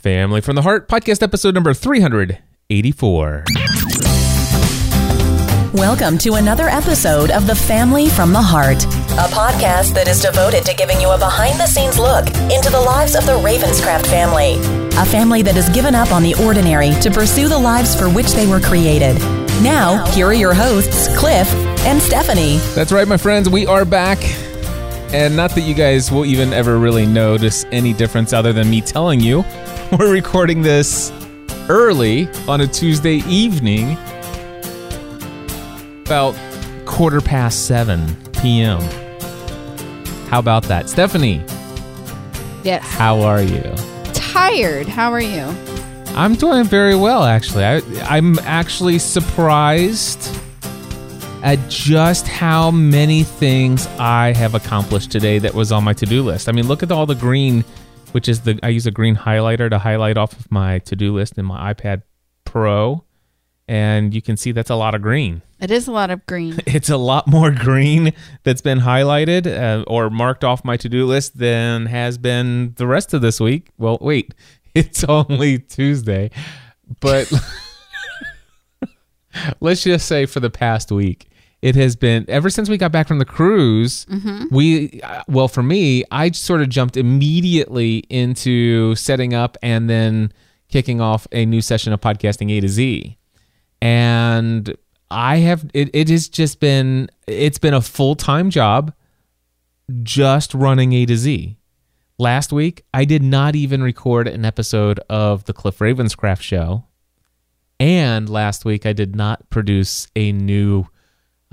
[0.00, 3.44] Family from the Heart podcast episode number 384.
[5.74, 10.64] Welcome to another episode of The Family from the Heart, a podcast that is devoted
[10.64, 14.54] to giving you a behind the scenes look into the lives of the Ravenscraft family.
[14.96, 18.32] A family that has given up on the ordinary to pursue the lives for which
[18.32, 19.18] they were created.
[19.62, 21.52] Now, here are your hosts, Cliff
[21.84, 22.56] and Stephanie.
[22.74, 23.50] That's right, my friends.
[23.50, 24.18] We are back.
[25.12, 28.80] And not that you guys will even ever really notice any difference other than me
[28.80, 29.44] telling you.
[29.98, 31.10] We're recording this
[31.68, 33.96] early on a Tuesday evening,
[36.06, 36.34] about
[36.86, 38.80] quarter past 7 p.m.
[40.28, 40.88] How about that?
[40.88, 41.42] Stephanie,
[42.62, 42.82] Yes.
[42.84, 43.62] how are you?
[44.12, 44.86] Tired.
[44.86, 45.44] How are you?
[46.16, 47.64] I'm doing very well, actually.
[47.64, 50.36] I, I'm actually surprised
[51.42, 56.22] at just how many things I have accomplished today that was on my to do
[56.22, 56.48] list.
[56.48, 57.64] I mean, look at all the green,
[58.12, 61.14] which is the, I use a green highlighter to highlight off of my to do
[61.14, 62.02] list in my iPad
[62.44, 63.04] Pro.
[63.68, 65.42] And you can see that's a lot of green.
[65.60, 66.58] It is a lot of green.
[66.66, 68.12] It's a lot more green
[68.42, 72.86] that's been highlighted uh, or marked off my to do list than has been the
[72.86, 73.68] rest of this week.
[73.78, 74.34] Well, wait,
[74.74, 76.30] it's only Tuesday,
[77.00, 77.32] but
[79.60, 81.29] let's just say for the past week,
[81.62, 84.06] it has been ever since we got back from the cruise.
[84.50, 90.32] We, uh, well, for me, I sort of jumped immediately into setting up and then
[90.68, 93.16] kicking off a new session of podcasting A to Z
[93.82, 94.76] and
[95.10, 98.92] I have it, it has just been it's been a full-time job
[100.02, 101.56] just running A to Z.
[102.18, 106.84] Last week I did not even record an episode of the Cliff Ravenscraft show.
[107.78, 110.86] And last week I did not produce a new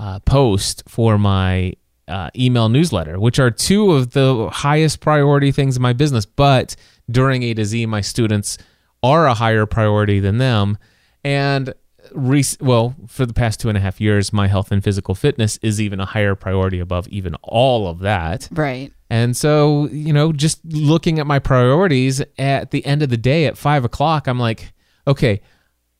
[0.00, 1.74] uh, post for my
[2.06, 6.24] uh, email newsletter, which are two of the highest priority things in my business.
[6.24, 6.76] But
[7.10, 8.58] during A to Z, my students
[9.02, 10.78] are a higher priority than them.
[11.24, 11.74] And
[12.12, 15.58] re- well, for the past two and a half years, my health and physical fitness
[15.62, 18.48] is even a higher priority above even all of that.
[18.52, 18.92] right.
[19.10, 23.46] And so, you know, just looking at my priorities at the end of the day
[23.46, 24.72] at five o'clock, I'm like,
[25.06, 25.40] okay,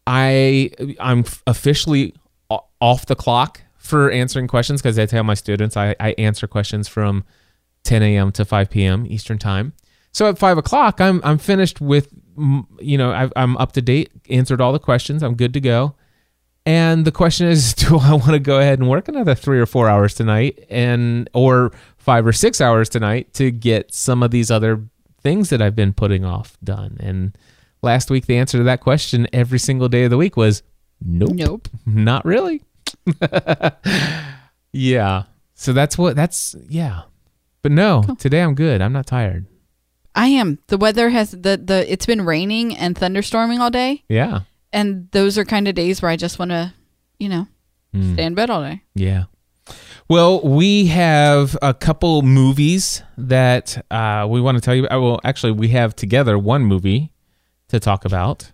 [0.06, 2.14] I I'm officially
[2.80, 6.88] off the clock for answering questions because I tell my students I, I answer questions
[6.88, 7.24] from
[7.84, 8.32] 10 a.m.
[8.32, 9.06] to 5 p.m.
[9.08, 9.72] Eastern time.
[10.12, 12.08] So at five o'clock, I'm I'm finished with,
[12.80, 15.94] you know, I've, I'm up to date, answered all the questions, I'm good to go.
[16.66, 19.66] And the question is, do I want to go ahead and work another three or
[19.66, 24.50] four hours tonight, and or five or six hours tonight to get some of these
[24.50, 24.84] other
[25.22, 26.96] things that I've been putting off done?
[27.00, 27.36] And
[27.82, 30.62] last week, the answer to that question every single day of the week was
[31.02, 31.68] nope, Nope.
[31.86, 32.62] not really.
[34.72, 35.24] yeah.
[35.54, 37.02] So that's what that's yeah.
[37.62, 38.80] But no, today I'm good.
[38.80, 39.46] I'm not tired.
[40.14, 40.58] I am.
[40.68, 44.40] The weather has the the it's been raining and thunderstorming all day, Yeah.
[44.72, 46.72] and those are kind of days where I just want to,
[47.18, 47.46] you know,
[47.92, 48.12] Hmm.
[48.14, 48.82] stay in bed all day.
[48.94, 49.24] Yeah.
[50.08, 55.02] Well, we have a couple movies that uh, we want to tell you about.
[55.02, 57.12] Well, actually, we have together one movie
[57.68, 58.50] to talk about,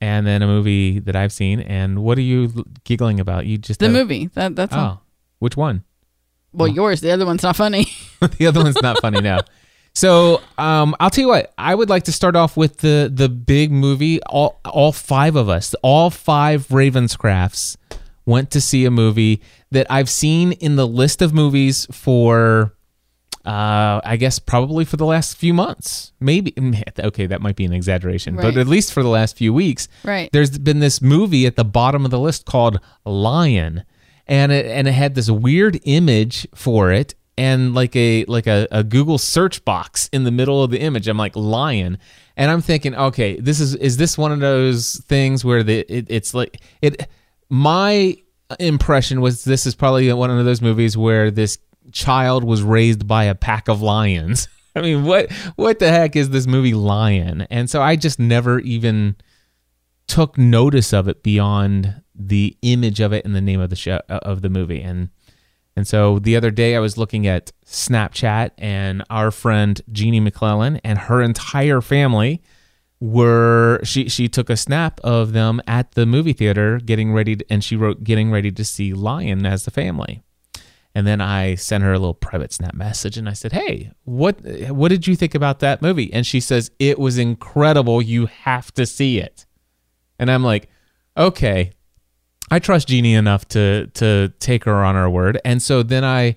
[0.00, 1.60] and then a movie that I've seen.
[1.60, 3.46] And what are you giggling about?
[3.46, 4.26] You just The have- movie.
[4.34, 5.02] That that's Oh, all.
[5.38, 5.84] which one?
[6.52, 7.00] Well, yours.
[7.00, 7.86] The other one's not funny.
[8.38, 9.40] the other one's not funny now.
[9.94, 11.52] So um, I'll tell you what.
[11.58, 14.22] I would like to start off with the the big movie.
[14.24, 17.76] All all five of us, all five Ravenscrafts,
[18.24, 19.42] went to see a movie
[19.72, 22.74] that I've seen in the list of movies for.
[23.48, 26.52] Uh, I guess probably for the last few months, maybe.
[26.98, 30.28] Okay, that might be an exaggeration, but at least for the last few weeks, right.
[30.32, 33.84] there's been this movie at the bottom of the list called Lion,
[34.26, 38.68] and it and it had this weird image for it, and like a like a,
[38.70, 41.08] a Google search box in the middle of the image.
[41.08, 41.96] I'm like Lion,
[42.36, 46.04] and I'm thinking, okay, this is is this one of those things where the it,
[46.10, 47.08] it's like it.
[47.48, 48.18] My
[48.60, 51.56] impression was this is probably one of those movies where this
[51.92, 54.48] child was raised by a pack of lions.
[54.76, 57.46] I mean, what what the heck is this movie Lion?
[57.50, 59.16] And so I just never even
[60.06, 64.00] took notice of it beyond the image of it and the name of the show
[64.08, 65.10] uh, of the movie and
[65.76, 70.78] and so the other day I was looking at Snapchat and our friend Jeannie McClellan
[70.78, 72.42] and her entire family
[72.98, 77.44] were she she took a snap of them at the movie theater getting ready to,
[77.48, 80.24] and she wrote getting ready to see Lion as the family.
[80.98, 84.40] And then I sent her a little private snap message and I said, "Hey, what
[84.70, 88.02] what did you think about that movie?" And she says, "It was incredible.
[88.02, 89.46] You have to see it."
[90.18, 90.68] And I'm like,
[91.16, 91.70] "Okay,
[92.50, 96.34] I trust Jeannie enough to to take her on her word." And so then I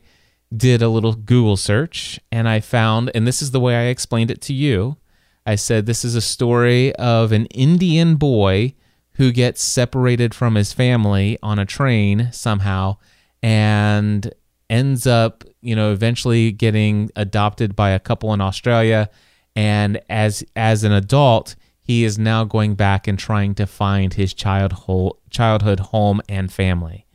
[0.56, 4.30] did a little Google search and I found, and this is the way I explained
[4.30, 4.98] it to you.
[5.44, 8.76] I said this is a story of an Indian boy
[9.14, 12.98] who gets separated from his family on a train somehow
[13.42, 14.32] and
[14.72, 19.10] ends up, you know, eventually getting adopted by a couple in Australia
[19.56, 24.34] and as as an adult, he is now going back and trying to find his
[24.34, 27.06] childhood childhood home and family.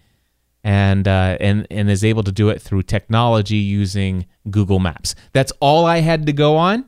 [0.63, 5.15] And, uh, and and is able to do it through technology using Google Maps.
[5.33, 6.87] That's all I had to go on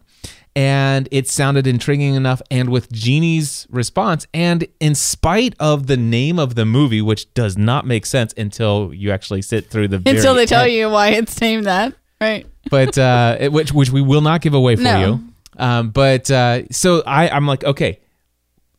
[0.59, 2.43] and it sounded intriguing enough.
[2.51, 7.57] And with Jeannie's response, and in spite of the name of the movie, which does
[7.57, 10.73] not make sense until you actually sit through the Until they tell end.
[10.73, 11.95] you why it's named that.
[12.21, 12.45] Right.
[12.71, 15.01] but uh, it- which which we will not give away for No.
[15.01, 15.25] you.
[15.61, 18.01] Um, but uh, so I I'm like okay,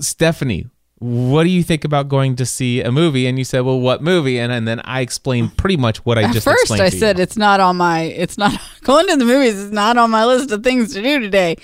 [0.01, 0.67] Stephanie.
[0.99, 3.25] What do you think about going to see a movie?
[3.25, 6.23] And you said, "Well, what movie?" And, and then I explained pretty much what I
[6.33, 6.51] just said.
[6.51, 8.01] At just first, I said it's not on my.
[8.01, 9.55] It's not going to the movies.
[9.55, 11.55] is not on my list of things to do today.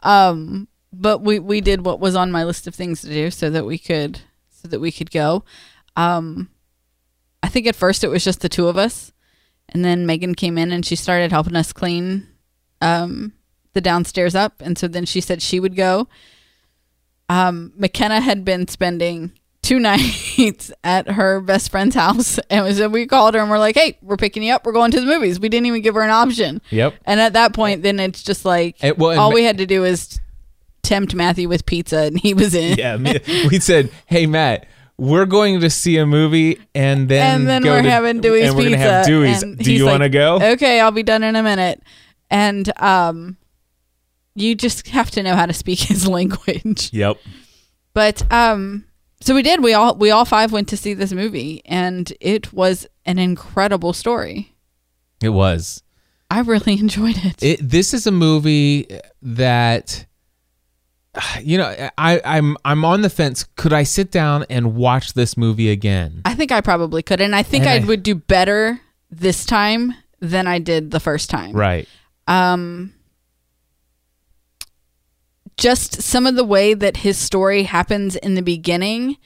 [0.00, 3.48] Um, but we we did what was on my list of things to do so
[3.50, 5.44] that we could so that we could go.
[5.94, 6.50] Um,
[7.44, 9.12] I think at first it was just the two of us,
[9.68, 12.26] and then Megan came in and she started helping us clean
[12.80, 13.34] um
[13.72, 16.08] the downstairs up, and so then she said she would go.
[17.30, 19.32] Um, McKenna had been spending
[19.62, 23.58] two nights at her best friend's house, and we said we called her and we're
[23.58, 24.66] like, "Hey, we're picking you up.
[24.66, 26.60] We're going to the movies." We didn't even give her an option.
[26.70, 26.94] Yep.
[27.04, 29.84] And at that point, then it's just like Eh, well, all we had to do
[29.84, 30.20] is
[30.82, 32.76] tempt Matthew with pizza, and he was in.
[32.78, 32.96] Yeah,
[33.50, 34.66] we said, "Hey Matt,
[34.96, 38.56] we're going to see a movie, and then and then we're to- having Dewey's and
[38.56, 38.76] we're pizza.
[38.78, 39.42] gonna have Dewey's.
[39.42, 40.36] and Do you like, want to go?
[40.54, 41.82] Okay, I'll be done in a minute.
[42.30, 43.36] And um,
[44.34, 46.90] you just have to know how to speak his language.
[46.92, 47.18] Yep.
[47.94, 48.84] But um,
[49.20, 49.62] so we did.
[49.62, 53.92] We all we all five went to see this movie, and it was an incredible
[53.92, 54.54] story.
[55.22, 55.82] It was.
[56.30, 57.42] I really enjoyed it.
[57.42, 58.86] It, this is a movie
[59.22, 60.06] that
[61.42, 63.44] you know I, I'm I'm on the fence.
[63.56, 66.22] Could I sit down and watch this movie again?
[66.24, 68.80] I think I probably could, and I think And I I- would do better
[69.10, 71.52] this time than I did the first time.
[71.52, 71.88] Right.
[72.28, 72.92] um
[75.60, 79.16] just some of the way that his story happens in the beginning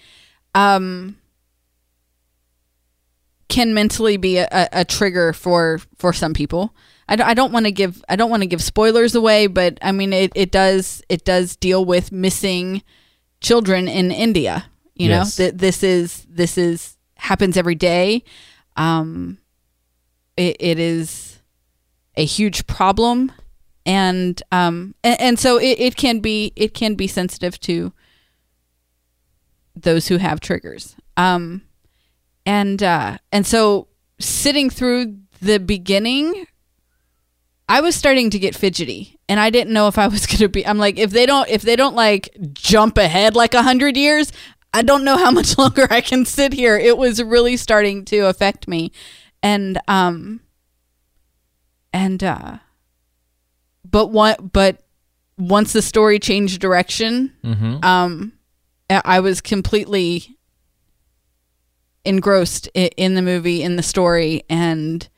[0.55, 1.17] um
[3.49, 6.75] can mentally be a, a, a trigger for for some people.
[7.09, 9.79] I don't, I don't want to give I don't want to give spoilers away but
[9.83, 12.83] I mean it, it does it does deal with missing
[13.41, 15.39] children in India you Yes.
[15.39, 18.25] know that this is this is happens every day.
[18.77, 19.39] Um
[20.37, 21.39] it, it is
[22.17, 23.31] a huge problem
[23.87, 27.93] and um and, and so it, it can be it can be sensitive to
[29.77, 30.97] those who have triggers.
[31.17, 31.63] Um
[32.47, 33.89] and uh and so
[34.19, 36.47] sitting through the beginning
[37.69, 40.67] i was starting to get fidgety and i didn't know if i was gonna be
[40.67, 44.31] i'm like if they don't if they don't like jump ahead like a hundred years
[44.73, 46.77] i don't know how much longer i can sit here.
[46.77, 48.93] It was really starting to affect me.
[49.43, 50.41] And um
[51.93, 52.59] and uh
[53.95, 54.83] but what but
[55.39, 57.85] once the story changed direction Mm-hmm.
[57.85, 58.33] um
[58.91, 60.37] I was completely
[62.05, 65.09] engrossed in the movie in the story and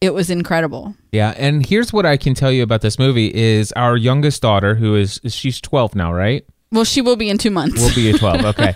[0.00, 3.70] it was incredible Yeah, and here's what I can tell you about this movie is
[3.72, 6.44] our youngest daughter, who is she's 12 now, right?
[6.72, 8.44] well she will be in two months Will be a 12.
[8.52, 8.74] Okay,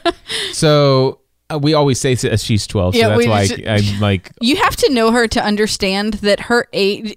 [0.53, 1.21] so
[1.51, 4.77] uh, we always say she's 12, so Yeah, that's why I, I'm like, you have
[4.77, 7.17] to know her to understand that her age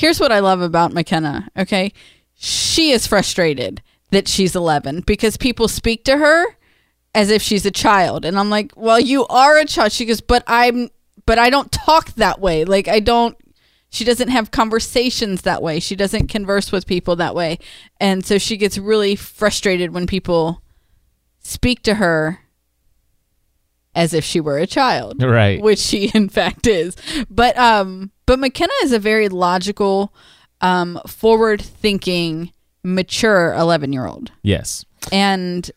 [0.00, 1.92] here's what i love about mckenna okay?
[2.42, 6.56] She is frustrated that she's 11 because people speak to her
[7.14, 8.24] as if she's a child.
[8.24, 9.92] And i'm like well you are a child.
[9.92, 10.88] She goes but i'm
[11.26, 12.64] but i don't talk that way.
[12.64, 13.36] Like i don't
[13.90, 15.80] she doesn't have conversations that way.
[15.80, 17.58] She doesn't converse with people that way.
[17.98, 20.62] And so she gets really frustrated when people
[21.40, 22.38] speak to her
[23.94, 25.60] as if she were a child right.
[25.60, 26.96] which she in fact is.
[27.28, 30.14] But um but McKenna is a very logical,
[30.60, 32.52] um, forward thinking,
[32.84, 34.30] mature eleven year old.
[34.44, 34.84] Yes.
[35.10, 35.68] And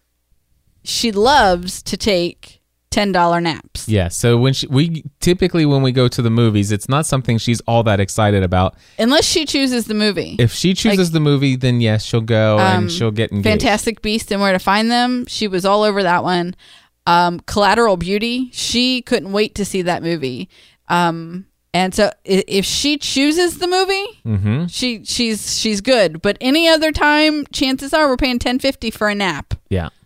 [0.83, 3.89] she loves to take ten dollar naps.
[3.89, 4.09] Yeah.
[4.09, 7.59] So when she, we typically when we go to the movies, it's not something she's
[7.61, 8.75] all that excited about.
[8.99, 10.35] Unless she chooses the movie.
[10.37, 13.61] If she chooses the movie, then yes, she'll go Um, and she'll get engaged.
[13.63, 15.25] Fantastic Beast and Where to Find Them.
[15.25, 16.55] She was all over that one.
[17.05, 18.49] Um, Collateral Beauty.
[18.53, 20.49] She couldn't wait to see that movie.
[20.87, 24.65] Um, and so if she chooses the movie, Mm-hmm.
[24.67, 26.21] she she's she's good.
[26.21, 29.53] But any other time, chances are we're paying ten fifty for a nap.
[29.69, 29.89] Yeah.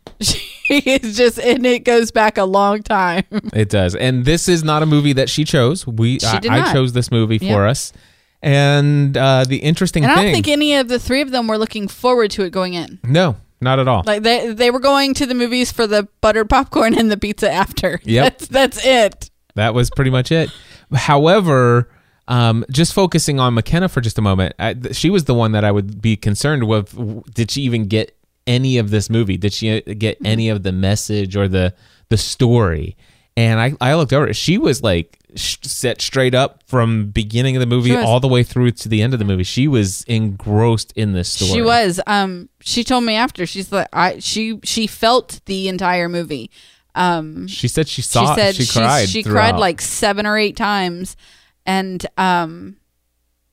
[0.68, 3.24] She is just, and it goes back a long time.
[3.54, 3.96] It does.
[3.96, 5.86] And this is not a movie that she chose.
[5.88, 6.40] We She I,
[6.70, 7.94] I chose this movie for us.
[8.42, 11.58] And uh, the interesting And I don't think any of the three of them were
[11.58, 13.00] looking forward to it going in.
[13.04, 14.04] no, not at all.
[14.06, 17.52] Like they they were going to the movies for the buttered popcorn and the pizza
[17.52, 18.00] after.
[18.06, 18.24] Yep.
[18.24, 19.30] That's that's it.
[19.56, 20.50] that was pretty much it.
[20.94, 21.90] However,
[22.28, 25.64] um, just focusing on McKenna for just a moment, I, she was the one that
[25.64, 26.96] I would be concerned with.
[27.34, 29.38] Did she even get any of this movie?
[29.38, 31.74] Did she uh, get any of the message or the
[32.10, 32.96] the story?
[33.38, 34.34] And I, I looked over.
[34.34, 38.04] She was like sh- set straight up from beginning of the movie was.
[38.04, 39.44] all the way through to the end of the movie.
[39.44, 41.52] She was engrossed in this story.
[41.52, 42.02] She was.
[42.08, 46.50] Um she told me after she's like I she she felt the entire movie.
[46.96, 48.34] Um She said she saw.
[48.34, 49.08] she said she she cried.
[49.10, 51.16] she cried like 7 or 8 times
[51.64, 52.78] and um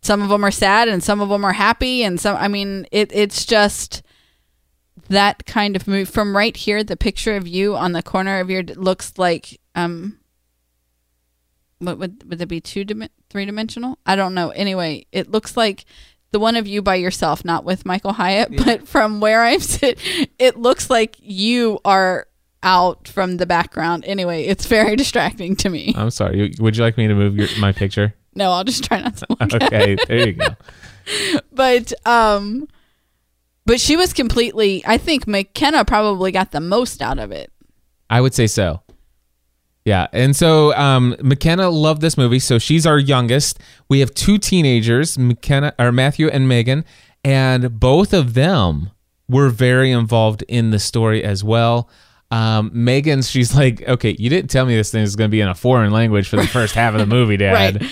[0.01, 2.87] some of them are sad and some of them are happy and some I mean
[2.91, 4.03] it it's just
[5.09, 6.09] that kind of move.
[6.09, 10.19] From right here the picture of you on the corner of your looks like um
[11.79, 13.99] what would would it be two dim- three dimensional?
[14.07, 14.51] I don't know.
[14.51, 15.85] Anyway it looks like
[16.31, 20.01] the one of you by yourself not with michael hyatt but from where i'm sit
[20.37, 22.27] it looks like you are
[22.65, 24.05] out from the background.
[24.07, 25.93] Anyway it's very distracting to me.
[25.97, 26.53] I'm sorry.
[26.59, 28.15] Would you like me to move your, my picture?
[28.35, 29.27] no i'll just try not to.
[29.41, 30.47] Okay, there you go.
[31.53, 32.67] but um
[33.67, 37.51] but she was completely i think mckenna probably got the most out of it
[38.11, 38.81] I would say so.
[39.85, 42.39] Yeah, and so um, McKenna loved this movie.
[42.39, 43.59] So she's our youngest.
[43.89, 46.85] We have two teenagers, McKenna or Matthew and Megan,
[47.23, 48.93] and both of them
[49.29, 51.91] were very involved in the story as well.
[52.31, 55.41] Um, Megan, she's like, okay, you didn't tell me this thing is going to be
[55.41, 57.83] in a foreign language for the first half of the movie, Dad.
[57.83, 57.91] Right.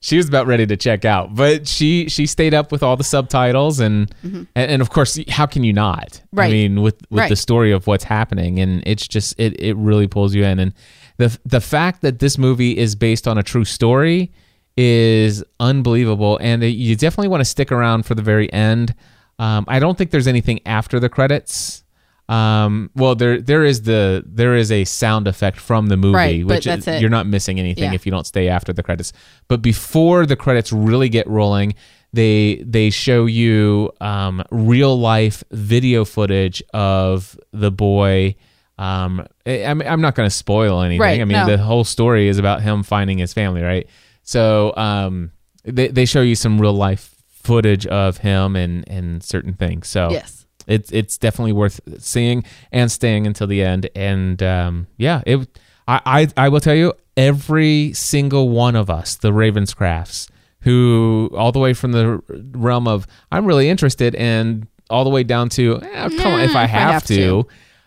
[0.00, 3.04] She was about ready to check out, but she she stayed up with all the
[3.04, 6.20] subtitles and and, and of course, how can you not?
[6.36, 6.50] I Mm-hmm.
[6.52, 7.28] Mean, with with Right.
[7.28, 10.72] the story of what's happening, and it's just it it really pulls you in, and
[11.16, 14.30] the the fact that this movie is based on a true story
[14.76, 18.94] is unbelievable, and you definitely want to stick around for the very end.
[19.38, 21.82] Um, I don't think there's anything after the credits.
[22.28, 26.46] Um, well, there there is the there is a sound effect from the movie, Right,
[26.46, 27.94] which is- you're not missing anything Yeah.
[27.94, 29.12] if you don't stay after the credits.
[29.48, 31.74] But before the credits really get rolling,
[32.12, 38.34] they they show you um, real life video footage of the boy.
[38.78, 41.00] Um, I'm I'm not going to spoil anything.
[41.00, 41.46] Right, I mean, no.
[41.46, 43.86] the whole story is about him finding his family, right?
[44.22, 45.30] So um,
[45.64, 49.86] they they show you some real life footage of him and and certain things.
[49.86, 53.88] So yes it's it's definitely worth seeing and staying until the end.
[53.94, 55.58] And um, yeah, it.
[55.88, 56.00] I,
[56.36, 60.28] I I will tell you, every single one of us, the Ravenscrafts,
[60.60, 65.22] who all the way from the realm of I'm really interested, and all the way
[65.22, 67.46] down to eh, come on, if I have, to,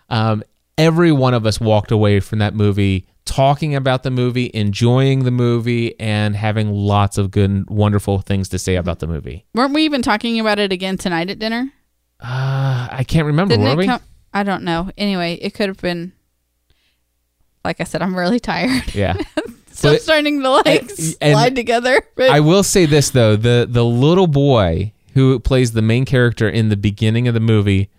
[0.10, 0.44] Um,
[0.78, 5.30] every one of us walked away from that movie talking about the movie, enjoying the
[5.32, 9.46] movie, and having lots of good, wonderful things to say about the movie.
[9.54, 11.72] weren't we even talking about it again tonight at dinner
[12.22, 13.54] Uh, I can't remember.
[13.54, 13.86] Didn't were it we?
[13.88, 14.02] come?
[14.34, 14.90] I don't know.
[14.98, 16.14] Anyway, it could have been.
[17.64, 18.94] Like I said, I'm really tired.
[18.96, 19.16] Yeah.
[19.72, 20.90] Still But- starting to like and-
[21.22, 22.02] and slide together.
[22.16, 26.48] But I will say this though the the little boy who plays the main character
[26.50, 27.90] in the beginning of the movie.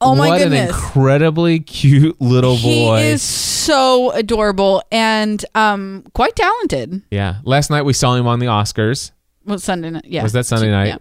[0.00, 2.98] oh my what goodness, an incredibly cute little boy!
[3.00, 7.02] he is so adorable and um quite talented.
[7.10, 7.36] yeah.
[7.44, 9.10] Last night we saw him on the Oscars.
[9.44, 10.04] Well, Sunday night.
[10.06, 10.86] Yeah, Was that Sunday night?
[10.88, 10.96] Yeah.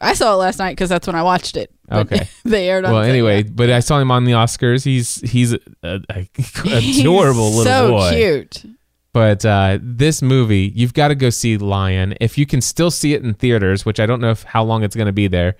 [0.00, 1.70] I saw it last night because that's when I watched it.
[1.88, 2.28] But Okay.
[2.44, 2.92] they aired on.
[2.92, 4.84] Well, anyway, but I saw him on the Oscars.
[4.84, 6.28] He's he's a, a,
[6.80, 8.10] He's adorable little so boy.
[8.10, 8.64] cute.
[9.12, 12.14] But uh, this movie, you've got to go see Lion.
[12.20, 14.84] If you can still see it in theaters, which I don't know if, how long
[14.84, 15.56] it's going to be there,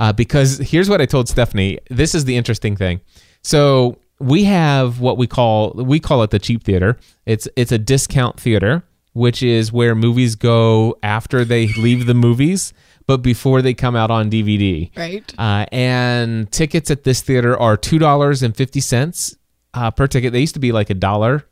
[0.00, 1.78] uh, because here's what I told Stephanie.
[1.90, 3.00] This is the interesting thing.
[3.42, 6.96] So we have what we call we call it the cheap theater.
[7.26, 8.84] It's it's a discount theater,
[9.14, 12.72] which is where movies go after they leave the movies,
[13.06, 14.90] but before they come out on DVD.
[14.96, 15.32] Right.
[15.38, 19.36] Uh, and tickets at this theater are two dollars and fifty cents
[19.74, 20.32] uh, per ticket.
[20.32, 21.46] They used to be like a dollar.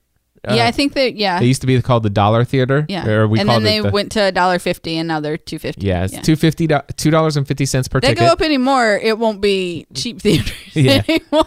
[0.49, 1.17] yeah, I think that.
[1.17, 1.39] Yeah.
[1.39, 2.87] They used to be called the Dollar Theater.
[2.89, 3.07] yeah.
[3.07, 5.59] Or we and then they the, went to a dollar fifty, and now they're two
[5.59, 5.87] fifty.
[5.87, 6.67] Yeah, it's two fifty
[6.97, 8.21] two dollars and fifty cents per They ticket.
[8.21, 11.03] They go up anymore, it won't be cheap theaters Yeah.
[11.09, 11.45] anymore.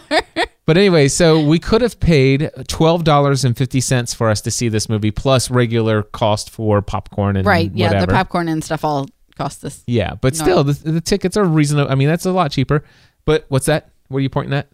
[0.66, 4.50] But anyway, so we could have paid twelve dollars and fifty cents for us to
[4.50, 7.70] see this movie, plus regular cost for popcorn and right.
[7.74, 7.88] Yeah.
[7.88, 8.06] whatever.
[8.06, 9.82] The popcorn and stuff all cost this.
[9.86, 11.90] Yeah, but still, the, the tickets are reasonable.
[11.90, 12.84] I mean, that's a lot cheaper.
[13.24, 13.90] But what's that?
[14.08, 14.68] What are you pointing at?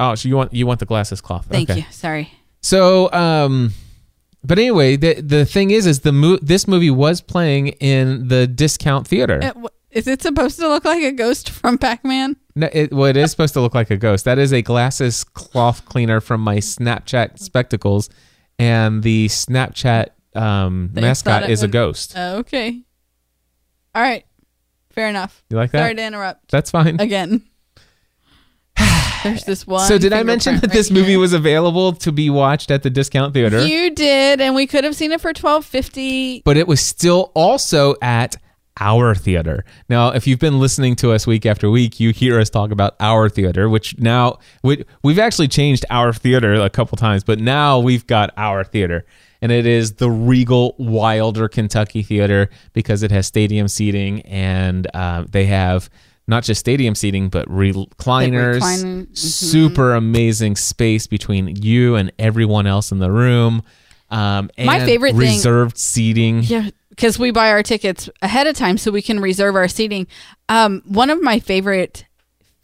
[0.00, 1.46] Oh, so you want you want the glasses cloth?
[1.48, 1.80] Thank okay.
[1.80, 1.86] you.
[1.90, 2.30] Sorry.
[2.62, 3.72] So, um,
[4.44, 8.46] but anyway, the the thing is, is the mo- this movie was playing in the
[8.46, 9.40] discount theater.
[9.42, 12.36] Uh, wh- Is it supposed to look like a ghost from Pac-Man?
[12.54, 14.24] No, it, well, it is supposed to look like a ghost.
[14.24, 18.08] That is a glasses cloth cleaner from my Snapchat spectacles,
[18.58, 22.16] and the Snapchat um, They mascot it is a ghost.
[22.16, 22.82] Uh, okay.
[23.98, 24.24] All right.
[24.90, 25.42] Fair enough.
[25.50, 25.80] you like that?
[25.80, 27.00] Sorry to interrupt That's fine.
[27.00, 27.42] again.
[29.24, 29.88] There's this one.
[29.88, 31.18] so did I mention that fingerprint this movie here.
[31.18, 33.66] was available to be watched at the discount theater?
[33.66, 36.42] You did, and we could have seen it for twelve fifty.
[36.44, 38.36] but it was still also at
[38.78, 39.64] our theater.
[39.88, 42.94] Now, if you've been listening to us week after week, you hear us talk about
[43.00, 47.80] our theater, which now we, we've actually changed our theater a couple times, but now
[47.80, 49.04] we've got our theater.
[49.40, 55.24] And it is the Regal Wilder Kentucky Theater because it has stadium seating and uh,
[55.30, 55.88] they have
[56.26, 58.58] not just stadium seating, but recliners.
[58.60, 59.16] recliner- mhm.
[59.16, 63.62] Super amazing space between you and everyone else in the room.
[64.10, 66.42] Um, and My favorite thing- reserved seating.
[66.42, 70.06] Yeah, because we buy our tickets ahead of time so we can reserve our seating.
[70.48, 72.04] Um, one of my favorite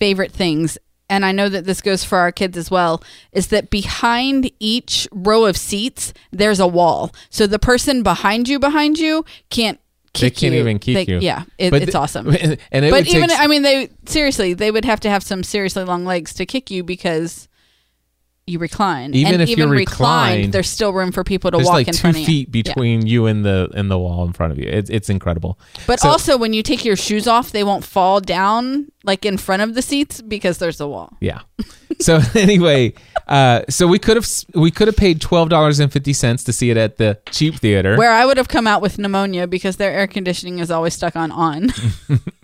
[0.01, 0.77] favorite things,
[1.11, 5.07] and I know that this goes for our kids as well, is that behind each
[5.13, 9.79] row of seats there's a wall, so the person behind you behind you can't.
[10.19, 10.61] They can't you.
[10.61, 11.19] even kick They- you.
[11.21, 12.29] Yeah, it, it's the- awesome.
[12.73, 15.43] And it but even take, I mean, they seriously they would have to have some
[15.43, 17.49] seriously long legs to kick you because
[18.47, 19.15] you recline.
[19.15, 21.89] Even and if even you're reclined, reclined, there's still room for people to walk like
[21.89, 22.27] in two front of you.
[22.27, 22.63] feet Yeah.
[22.63, 24.69] between you and the and the wall in front of you.
[24.69, 25.59] It's it's incredible.
[25.87, 29.37] But So- also, when you take your shoes off, they won't fall down like in
[29.39, 31.17] front of the seats because there's a wall.
[31.21, 31.41] Yeah.
[32.01, 32.93] So anyway,
[33.29, 36.53] uh, so we could have we could have paid twelve dollars and fifty cents to
[36.53, 37.97] see it at the cheap theater.
[37.97, 41.17] Where I would have come out with pneumonia because their air conditioning is always stuck
[41.17, 41.71] on on.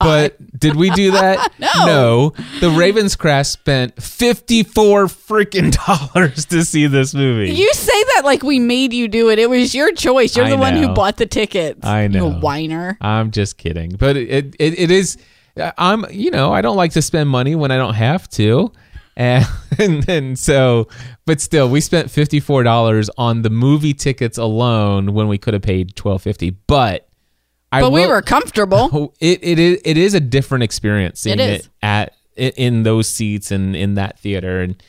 [0.00, 1.52] but did we do that?
[1.86, 2.30] No.
[2.60, 7.52] The Ravenscraft spent fifty four freaking dollars to see this movie.
[7.52, 9.38] you say that like we made you do it.
[9.38, 10.36] It was your choice.
[10.36, 11.84] You're I the one who bought the tickets.
[11.86, 12.28] I know.
[12.28, 12.98] You whiner.
[13.00, 15.16] I'm just kidding, but it, it it is.
[15.56, 18.72] Uh, I'm you know I don't like to spend money when I don't have to,
[19.16, 19.46] and
[19.78, 20.88] and, and so
[21.26, 25.54] but still we spent fifty four dollars on the movie tickets alone when we could
[25.54, 26.50] have paid twelve fifty.
[26.50, 27.08] But
[27.72, 28.88] I But we were comfortable.
[28.92, 33.08] Oh, it it is it is a different experience seeing It it, at in those
[33.08, 34.60] seats and in that theater.
[34.62, 34.82] And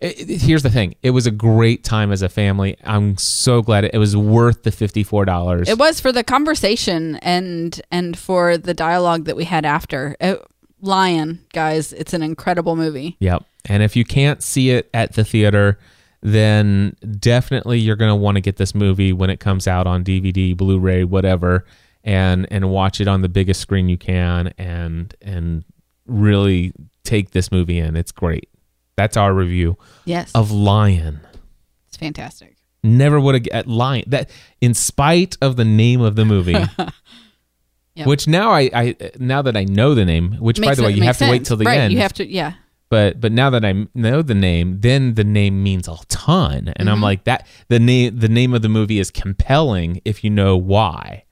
[0.00, 2.76] it, it- here's the thing: it was a great time as a family.
[2.84, 5.68] I'm so glad it, was worth the fifty four dollars.
[5.68, 10.16] It was for the conversation and and for the dialogue that we had after.
[10.20, 10.40] It,
[10.80, 13.16] Lion, guys, it's an incredible movie.
[13.18, 13.42] Yep.
[13.64, 15.76] And if you can't see it at the theater,
[16.22, 20.04] then definitely you're going to want to get this movie when it comes out on
[20.04, 21.64] DVD, Blu-ray, whatever,
[22.04, 25.64] and and watch it on the biggest screen you can and and
[26.06, 26.72] really
[27.04, 27.96] take this movie in.
[27.96, 28.48] It's great.
[28.96, 31.20] That's our review Yes, of Lion.
[31.86, 32.56] it's fantastic.
[32.82, 34.30] Never would have at Lion that
[34.60, 36.56] in spite of the name of the movie.
[37.94, 38.06] Yep.
[38.06, 40.90] Which now I, I now that I know the name, which by Makes the way
[40.92, 41.48] you have makes to wait sense.
[41.48, 41.92] till the right, end.
[41.92, 42.52] You have to, yeah.
[42.90, 46.76] but but now that I know the name, then the name means a ton, and
[46.76, 46.88] Mm-hmm.
[46.90, 47.48] I'm like that.
[47.66, 51.24] The name the name of the movie is compelling if you know why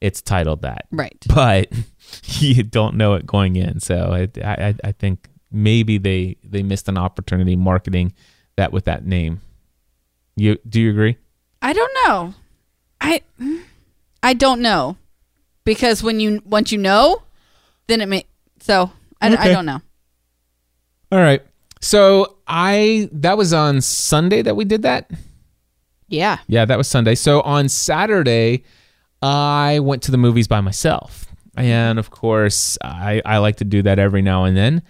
[0.00, 1.16] it's titled that, Right.
[1.34, 1.72] but
[2.24, 3.80] you don't know it going in.
[3.80, 8.12] So I I, I think maybe they they missed an opportunity marketing
[8.56, 9.40] that with that name.
[10.36, 11.16] You do you agree?
[11.62, 12.34] I don't know.
[13.00, 13.22] I
[14.22, 14.96] I don't know
[15.64, 17.22] because when you once you know,
[17.86, 18.24] then it may.
[18.60, 19.80] So I, I don't know.
[21.12, 21.42] All right.
[21.80, 25.10] So I that was on Sunday that we did that.
[26.08, 26.38] Yeah.
[26.48, 27.14] Yeah, that was Sunday.
[27.14, 28.64] So on Saturday,
[29.26, 31.26] I went to the movies by myself.
[31.56, 34.82] And of course, I, I like to do that every now and then.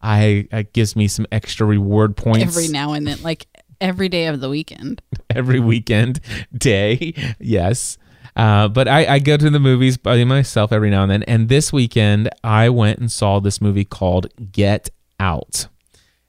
[0.00, 3.46] I it gives me some extra reward points Every now and then, like
[3.80, 5.02] every day of the weekend.
[5.30, 6.20] every weekend
[6.56, 7.14] day.
[7.38, 7.98] Yes.
[8.34, 11.22] Uh, but I, I go to the movies by myself every now and then.
[11.24, 14.88] And this weekend, I went and saw this movie called Get
[15.20, 15.66] Out.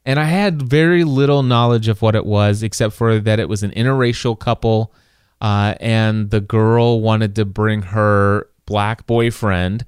[0.06, 3.64] And I had very little knowledge of what it was, except for that it was
[3.64, 4.94] an interracial couple.
[5.44, 9.86] Uh, and the girl wanted to bring her black boyfriend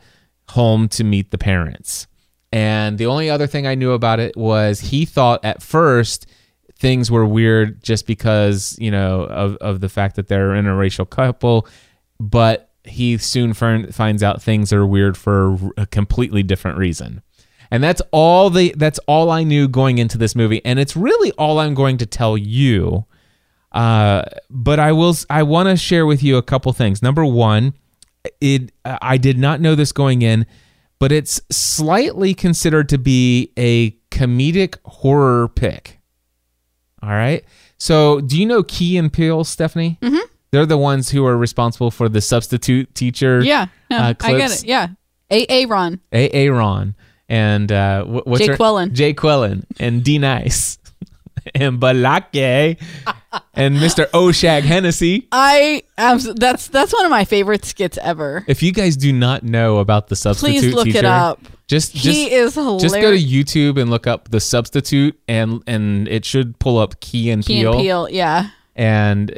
[0.49, 2.07] home to meet the parents.
[2.51, 6.27] And the only other thing I knew about it was he thought at first
[6.77, 11.09] things were weird just because, you know, of, of the fact that they're an interracial
[11.09, 11.67] couple.
[12.19, 17.21] But he soon fin- finds out things are weird for a completely different reason.
[17.71, 21.31] And that's all the that's all I knew going into this movie, and it's really
[21.31, 23.05] all I'm going to tell you.
[23.75, 27.01] Uh, but I will I want to share with you a couple things.
[27.03, 27.73] Number one,
[28.41, 30.45] it I did not know this going in,
[30.97, 35.99] but it's slightly considered to be a comedic horror pick.
[37.03, 37.43] All right.
[37.77, 39.99] So, do you know Key and Peele, Stephanie?
[40.01, 40.25] Mm-hmm.
[40.51, 43.43] They're the ones who are responsible for the substitute teacher.
[43.43, 43.67] Yeah.
[43.91, 44.63] No, uh, I get it.
[44.63, 44.87] Yeah.
[45.29, 45.99] A Aaron.
[46.13, 46.29] A.
[46.29, 46.95] Aaron
[47.27, 48.93] and uh, wh- what's Jay her- Quellen.
[48.93, 50.77] Jay Quellen and D Nice
[51.55, 52.79] and Balake.
[53.53, 54.05] And Mr.
[54.11, 55.27] Oshag Hennessy.
[55.31, 58.43] I abs- that's that's one of my favorite skits ever.
[58.47, 61.41] If you guys do not know about the substitute Please look teacher, it up.
[61.67, 62.81] Just He just, is hilarious.
[62.83, 66.99] just go to YouTube and look up the substitute, and and it should pull up
[66.99, 67.73] Key and Peele.
[67.73, 68.05] Key Peele.
[68.05, 68.49] and Peele, yeah.
[68.75, 69.31] and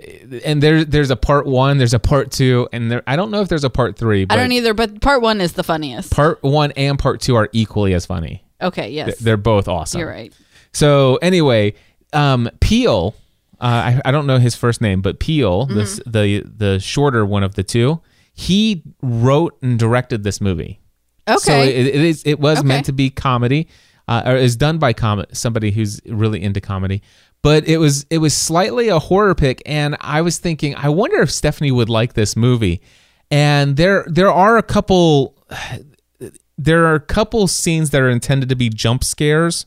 [0.44, 3.42] and there there's a part one, there's a part two, and there I don't know
[3.42, 4.26] if there's a part three.
[4.26, 6.12] But I don't either, but part one is the funniest.
[6.12, 8.44] Part one and part two are equally as funny.
[8.62, 10.00] okay, yes, They're both awesome.
[10.02, 10.34] you're right.
[10.74, 11.76] So anyway,
[12.12, 13.16] um, Peele,
[13.60, 15.76] uh, I, I don't know his first name, but Peele, Mm-hmm.
[15.76, 18.02] this the the shorter one of the two,
[18.34, 20.80] he wrote and directed this movie.
[21.28, 22.68] Okay, So it, it is it was Okay.
[22.68, 23.68] meant to be comedy,
[24.08, 27.02] uh, or is done by com- somebody who's really into comedy.
[27.44, 31.22] But it was it was slightly a horror pick, and I was thinking, I wonder
[31.22, 32.82] if Stephanie would like this movie.
[33.30, 35.36] And there there are a couple
[36.58, 39.66] there are a couple scenes that are intended to be jump scares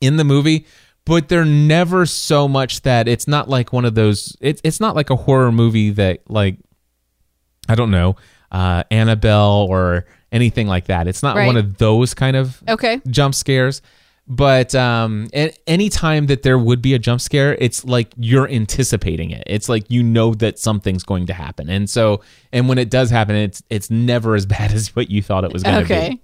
[0.00, 0.66] in the movie,
[1.04, 4.36] but they're never so much that it's not like one of those.
[4.40, 6.58] It's it's not like a horror movie that like
[7.68, 8.16] I don't know
[8.50, 11.06] uh, Annabelle or anything like that.
[11.08, 11.46] It's not Right.
[11.46, 13.82] one of those kind of okay, jump scares.
[14.28, 15.28] But um,
[15.66, 19.42] any time that there would be a jump scare, it's like you're anticipating it.
[19.48, 22.20] It's like you know that something's going to happen, and so
[22.52, 25.52] and when it does happen, it's it's never as bad as what you thought it
[25.52, 25.94] was going to be.
[25.94, 26.20] okay.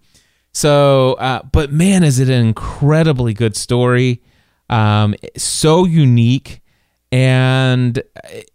[0.52, 4.22] So, uh, but man, is it an incredibly good story?
[4.70, 6.60] Um, so unique,
[7.10, 7.96] and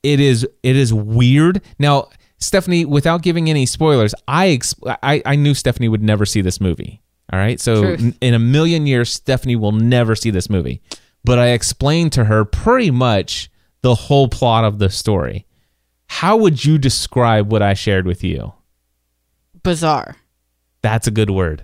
[0.03, 1.61] it is it is weird.
[1.79, 6.41] Now, Stephanie, without giving any spoilers, I ex- I, I knew Stephanie would never see
[6.41, 7.01] this movie.
[7.31, 10.81] All right, so n- in a million years, Stephanie will never see this movie.
[11.23, 13.49] But I explained to her pretty much
[13.81, 15.45] the whole plot of the story.
[16.07, 18.53] How would you describe what I shared with you?
[19.63, 20.17] Bizarre.
[20.81, 21.63] That's a good word.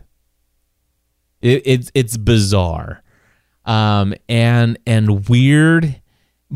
[1.41, 3.03] It, it's it's bizarre,
[3.65, 6.01] um, and and weird,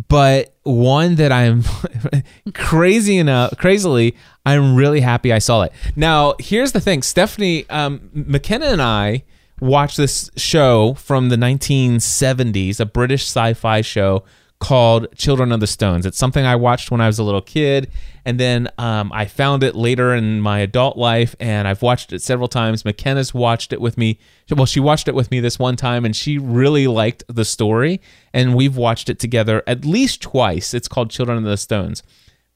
[0.10, 1.63] but one that I'm
[2.54, 5.74] crazy enough, crazily, I'm really happy I saw it.
[5.96, 9.24] Now, here's the thing, Stephanie um, McKenna and I
[9.60, 14.24] watched this show from the 1970s, a British sci-fi show
[14.63, 16.06] called Children of the Stones.
[16.06, 17.91] It's something I watched when I was a little kid,
[18.23, 22.21] and then um, I found it later in my adult life, and I've watched it
[22.21, 22.86] several times.
[22.86, 24.19] McKenna's watched it with me.
[24.49, 27.99] Well, she watched it with me this one time, and she really liked the story,
[28.34, 30.73] and we've watched it together at least twice.
[30.73, 32.02] It's called Children of the Stones,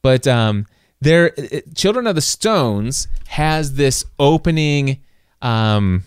[0.01, 0.65] but um,
[1.01, 1.31] there,
[1.75, 5.01] Children of the Stones has this opening.
[5.41, 6.03] Um,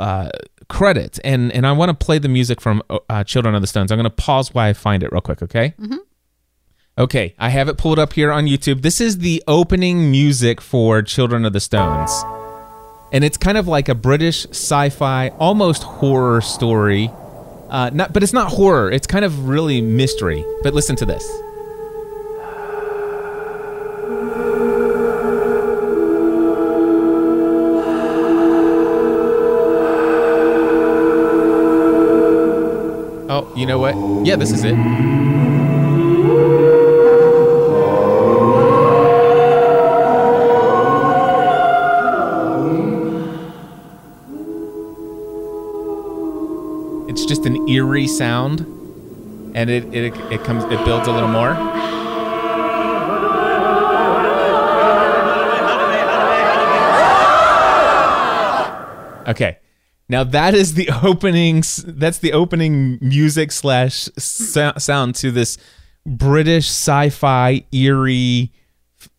[0.00, 0.30] uh,
[0.68, 3.92] credit, and and I want to play the music from uh, Children of the Stones.
[3.92, 5.42] I'm going to pause while I find it real quick.
[5.42, 5.74] Okay.
[6.98, 8.82] Okay, I have it pulled up here on YouTube.
[8.82, 12.10] This is the opening music for Children of the Stones,
[13.12, 17.10] and it's kind of like a British sci-fi, almost horror story.
[17.70, 18.90] Uh, not, but it's not horror.
[18.90, 20.44] It's kind of really mystery.
[20.62, 21.24] But listen to this.
[33.60, 33.94] You know what?
[34.26, 34.74] Yeah, this is it.
[47.06, 48.60] It's just an eerie sound,
[49.54, 51.50] and it it, it comes it builds a little more.
[59.28, 59.59] Okay.
[60.10, 61.62] Now that is the opening.
[61.86, 65.56] That's the opening music slash sound to this
[66.04, 68.52] British sci-fi eerie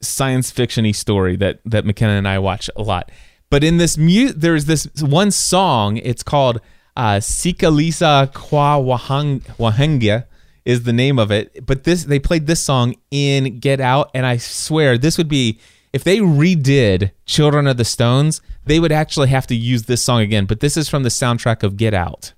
[0.02, 3.10] science fictiony story that that McKenna and I watch a lot.
[3.50, 5.96] But in this mu- there's this one song.
[5.98, 6.60] It's called
[6.98, 10.26] uh, "Sikalisa Kwa Wahang- Wahanga"
[10.66, 11.66] is the name of it.
[11.66, 15.58] But this they played this song in Get Out, and I swear this would be
[15.94, 20.22] if they redid Children of the Stones, they would actually have to use this song
[20.22, 20.46] again.
[20.46, 22.34] But this is from the soundtrack of Get Out.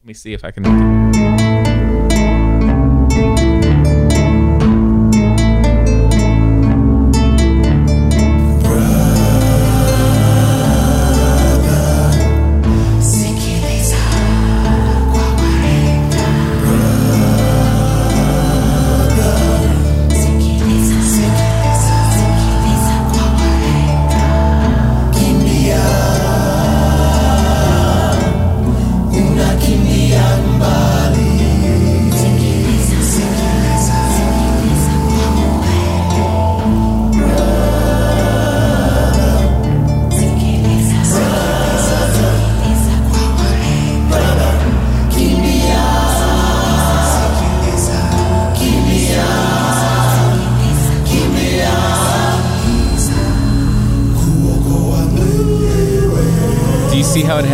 [0.00, 1.57] Let me see if I can.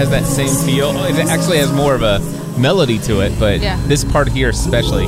[0.05, 0.91] Has that same feel.
[1.05, 2.21] It actually has more of a
[2.59, 3.81] melody to it, but Yeah.
[3.87, 5.07] this part here especially.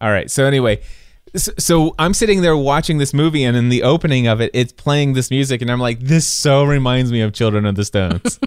[0.00, 0.28] All right.
[0.28, 0.80] So anyway,
[1.36, 5.12] so I'm sitting there watching this movie, and in the opening of it, it's playing
[5.12, 8.40] this music, and I'm like, this so reminds me of Children of the Stones.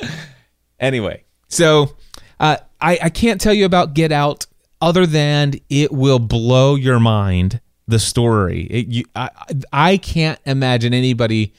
[0.80, 1.96] anyway, so
[2.38, 4.46] uh, I, I can't tell you about Get Out
[4.80, 7.60] other than it will blow your mind.
[7.86, 9.28] The story, it, you, I,
[9.70, 11.52] I can't imagine anybody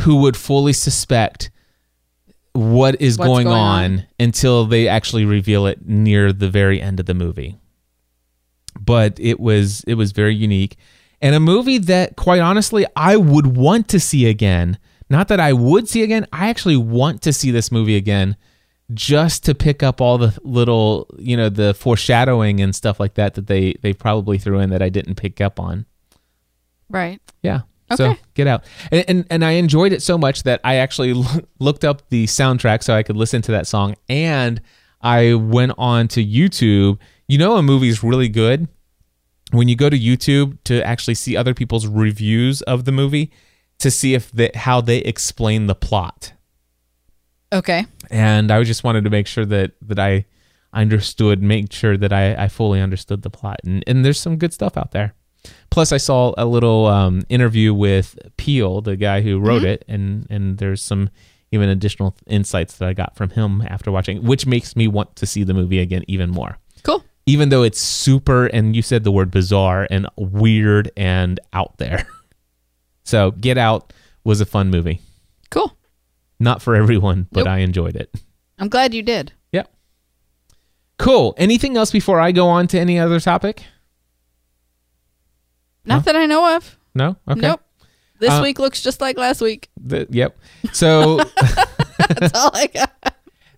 [0.00, 1.52] who would fully suspect
[2.54, 4.06] what is going, going on, on.
[4.18, 7.56] until they actually reveal it near the very end of the movie.
[8.80, 10.76] But it was it was very unique
[11.20, 14.78] and a movie that quite honestly I would want to see again.
[15.08, 18.36] Not that I would see again, I actually want to see this movie again
[18.94, 23.34] just to pick up all the little, you know, the foreshadowing and stuff like that
[23.34, 25.86] that they they probably threw in that I didn't pick up on.
[26.88, 27.20] Right.
[27.42, 27.60] Yeah.
[27.96, 28.20] So Okay.
[28.34, 31.84] get out, and, and and I enjoyed it so much that I actually loo- looked
[31.84, 34.60] up the soundtrack so I could listen to that song, and
[35.00, 36.98] I went on to YouTube.
[37.26, 38.68] You know, a movie's really good
[39.50, 43.32] when you go to YouTube to actually see other people's reviews of the movie
[43.80, 46.32] to see if they, how they explain the plot.
[47.52, 47.86] Okay.
[48.10, 50.26] And I just wanted to make sure that that I
[50.72, 54.52] understood, make sure that I, I fully understood the plot, and and there's some good
[54.52, 55.14] stuff out there.
[55.70, 60.26] Plus, I saw a little um, interview with Peele, the guy who wrote it, and
[60.30, 61.10] and there's some
[61.52, 65.26] even additional insights that I got from him after watching, which makes me want to
[65.26, 66.58] see the movie again even more.
[66.84, 67.04] Cool.
[67.26, 72.06] Even though it's super, and you said the word bizarre and weird and out there.
[73.02, 75.00] So, Get Out was a fun movie.
[75.50, 75.76] Cool.
[76.40, 77.48] Not for everyone, but Nope.
[77.48, 78.12] I enjoyed it.
[78.58, 79.32] I'm glad you did.
[79.52, 79.70] Yep.
[80.98, 81.34] Cool.
[81.36, 83.62] Anything else before I go on to any other topic?
[85.84, 86.76] Not that I know of.
[86.94, 87.16] No.
[87.28, 87.40] Okay.
[87.40, 87.60] Nope.
[88.18, 89.68] This Uh, week looks just like last week.
[89.82, 90.36] The- yep.
[90.72, 91.16] So
[92.08, 93.14] That's all I got.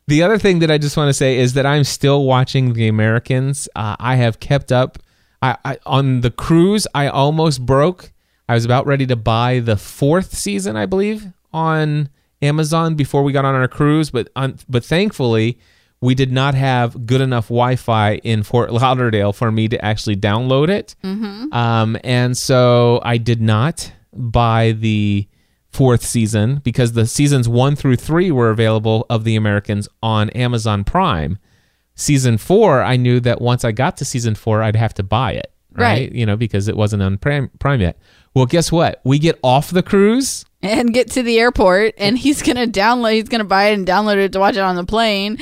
[0.07, 2.87] the other thing that I just want to say is that I'm still watching The
[2.89, 3.69] Americans.
[3.75, 4.99] Uh, I have kept up.
[5.41, 6.87] I, I on the cruise.
[6.95, 8.13] I almost broke.
[8.49, 12.09] I was about ready to buy the fourth season, I believe, on
[12.43, 14.11] Amazon before we got on our cruise.
[14.11, 15.59] But on, but thankfully,
[16.01, 20.69] we did not have good enough Wi-Fi in Fort Lauderdale for me to actually download
[20.69, 20.97] it.
[21.53, 25.29] Um, and so I did not buy the
[25.69, 30.85] fourth season because the seasons one through three were available of The Americans on Amazon
[30.85, 31.39] Prime.
[31.95, 35.33] Season four, I knew that once I got to season four, I'd have to buy
[35.33, 35.85] it, right?
[35.85, 36.13] Right.
[36.13, 37.97] You know, because it wasn't on Prime, Prime yet.
[38.35, 39.01] Well, guess what?
[39.05, 40.45] We get off the cruise.
[40.63, 43.15] And get to the airport, and he's gonna download.
[43.15, 45.39] He's gonna buy it and download it to watch it on the plane,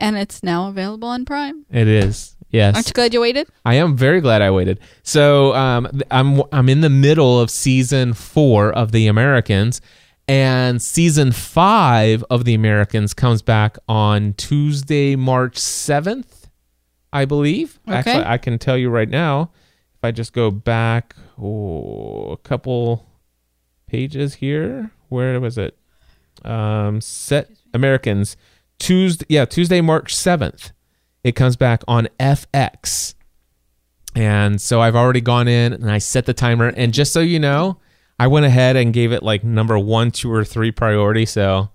[0.00, 1.64] and it's now available on Prime.
[1.70, 2.36] It is.
[2.50, 2.74] Yes.
[2.74, 3.48] Aren't you glad you waited?
[3.64, 4.80] I am very glad I waited.
[5.02, 9.80] So um, I'm I'm in the middle of season four of The Americans,
[10.26, 16.48] and season five of The Americans comes back on Tuesday, March seventh,
[17.12, 17.78] I believe.
[17.88, 17.96] Okay.
[17.96, 19.50] Actually, I can tell you right now.
[19.96, 23.06] If I just go back oh, a couple
[23.86, 25.78] pages here, where was it?
[26.44, 28.36] Um, set Americans
[28.78, 29.26] Tuesday.
[29.28, 30.72] Yeah, Tuesday, March seventh
[31.24, 33.14] it comes back on FX.
[34.14, 36.68] And so I've already gone in and I set the timer.
[36.68, 37.80] And just so you know,
[38.18, 41.26] I went ahead and gave it like number one, two, or three priority.
[41.26, 41.70] So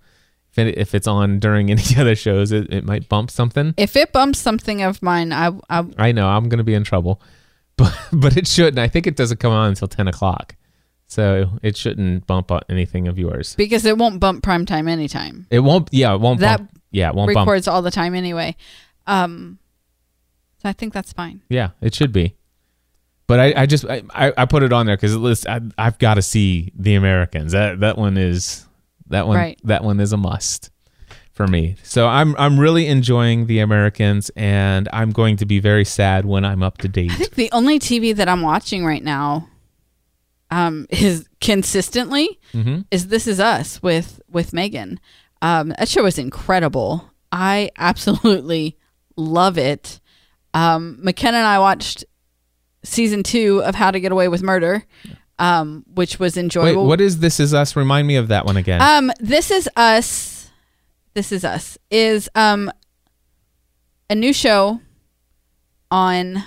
[0.51, 3.73] if, it, if it's on during any other shows, it, it might bump something.
[3.75, 6.85] If it bumps something of mine, I, I I know I'm going to be in
[6.85, 7.21] trouble,
[7.79, 8.77] but but it shouldn't.
[8.77, 10.55] I think it doesn't come on until 10 o'clock.
[11.07, 13.55] So it shouldn't bump on anything of yours.
[13.55, 15.47] because it won't bump prime time anytime.
[15.49, 16.79] It won't, yeah, it won't That bump.
[16.91, 17.47] Yeah, it won't bump.
[17.47, 18.55] Records all the time anyway.
[19.07, 19.57] Um,
[20.61, 21.41] so I think that's fine.
[21.49, 22.35] Yeah, it should be.
[23.25, 26.15] But I, I just I, I put it on there because at I, I've got
[26.15, 27.51] to see the Americans.
[27.53, 28.65] That that one is
[29.07, 29.59] that one Right.
[29.63, 30.71] that one is a must
[31.39, 31.73] for me.
[31.83, 36.43] So I'm I'm really enjoying the Americans, and I'm going to be very sad when
[36.43, 37.11] I'm up to I date.
[37.13, 39.47] think the only TV that I'm watching right now,
[40.51, 44.99] um, is consistently hmm is This Is Us with with Megan.
[45.41, 47.09] Um, that show is incredible.
[47.31, 48.77] I absolutely
[49.15, 50.01] love it.
[50.53, 52.03] Um, McKenna and I watched
[52.83, 54.83] season two of How to Get Away with Murder,
[55.37, 56.85] um, which was Wait, enjoyable.
[56.85, 57.39] what is this?
[57.39, 57.77] Is us?
[57.77, 58.81] Remind me of that one again.
[58.81, 60.35] Um, This Is Us.
[61.13, 62.71] This Is Us is um
[64.09, 64.81] a new show
[65.91, 66.43] on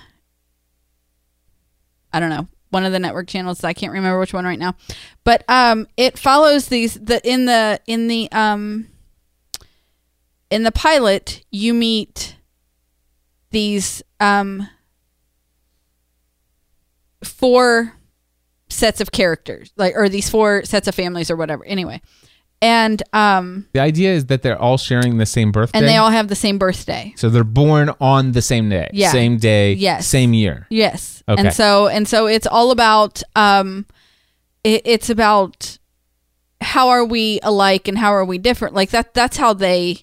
[2.12, 3.62] I don't know one of the network channels.
[3.64, 4.74] I can't remember which one right now,
[5.24, 8.88] but um, it follows these the in the in the um
[10.50, 12.36] in the pilot you meet
[13.50, 14.68] these um
[17.22, 17.94] four
[18.70, 21.64] sets of characters, like or these four sets of families or whatever.
[21.66, 22.00] Anyway,
[22.62, 25.78] and um, The idea is that they're all sharing the same birthday.
[25.78, 27.12] and they all have the same birthday.
[27.16, 28.88] so they're born on the same day.
[28.92, 29.10] Yeah.
[29.10, 29.74] Same day.
[29.74, 30.06] Yes.
[30.06, 30.66] Same year.
[30.70, 31.22] Yes.
[31.28, 31.40] Okay.
[31.42, 33.84] And so and so it's all about um
[34.64, 35.78] it, it's about
[36.60, 38.74] how are we alike and how are we different?
[38.74, 39.98] Like that that's how they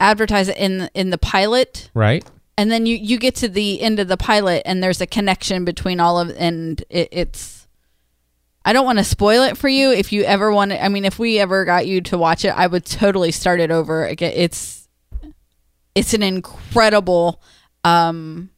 [0.00, 1.90] advertise it in in the pilot.
[1.94, 2.24] Right?
[2.58, 5.64] And then you you get to the end of the pilot and there's a connection
[5.64, 7.61] between all of and it, it's
[8.64, 11.04] I don't want to spoil it for you if you ever want to I mean
[11.04, 14.32] if we ever got you to watch it I would totally start it over again.
[14.34, 14.88] It's
[15.94, 17.42] it's an incredible
[17.84, 18.50] um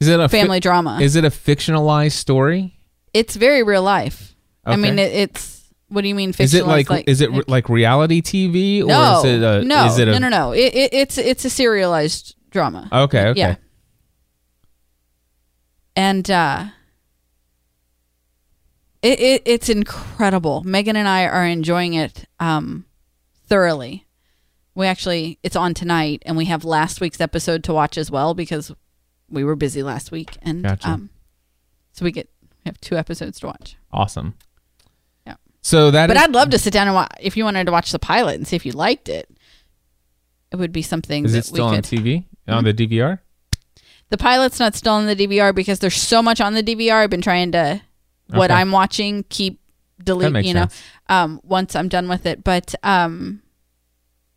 [0.00, 0.98] Is it a fi- family drama.
[1.00, 2.78] is it a fictionalized story?
[3.14, 4.34] It's very real life.
[4.66, 5.64] I mean, it, it's.
[5.88, 6.34] What do you mean?
[6.38, 7.04] Is it like, fictionalized?
[7.06, 9.18] is it re- like reality TV or no?
[9.20, 10.52] is it a no, is it a no, no, no.
[10.52, 12.88] It, it, it's it's a serialized drama.
[12.92, 13.38] Okay, okay.
[13.38, 13.54] Yeah.
[15.94, 16.64] And uh,
[19.06, 20.62] it, it it's incredible.
[20.64, 22.84] Megan and I are enjoying it um,
[23.46, 24.06] thoroughly.
[24.74, 28.34] We actually, it's on tonight, and we have last week's episode to watch as well
[28.34, 28.72] because
[29.30, 30.88] we were busy last week, and Gotcha.
[30.88, 31.10] um,
[31.92, 32.28] so we get
[32.64, 33.76] we have two episodes to watch.
[33.92, 34.34] Awesome.
[35.26, 35.36] Yeah.
[35.62, 37.72] So that But is- I'd love to sit down and watch if you wanted to
[37.72, 39.30] watch the pilot and see if you liked it.
[40.52, 41.84] It would be something is that it still we on could.
[41.98, 42.06] Mm-hmm.
[42.06, 43.18] TV on the DVR?
[44.08, 46.92] the pilot's not still on the DVR because there's so much on the DVR.
[47.02, 47.80] I've been trying to
[48.28, 48.60] what Okay.
[48.60, 49.60] I'm watching keep
[50.02, 50.44] delete.
[50.44, 50.66] You know,
[51.08, 53.42] um, once I'm done with it, but um,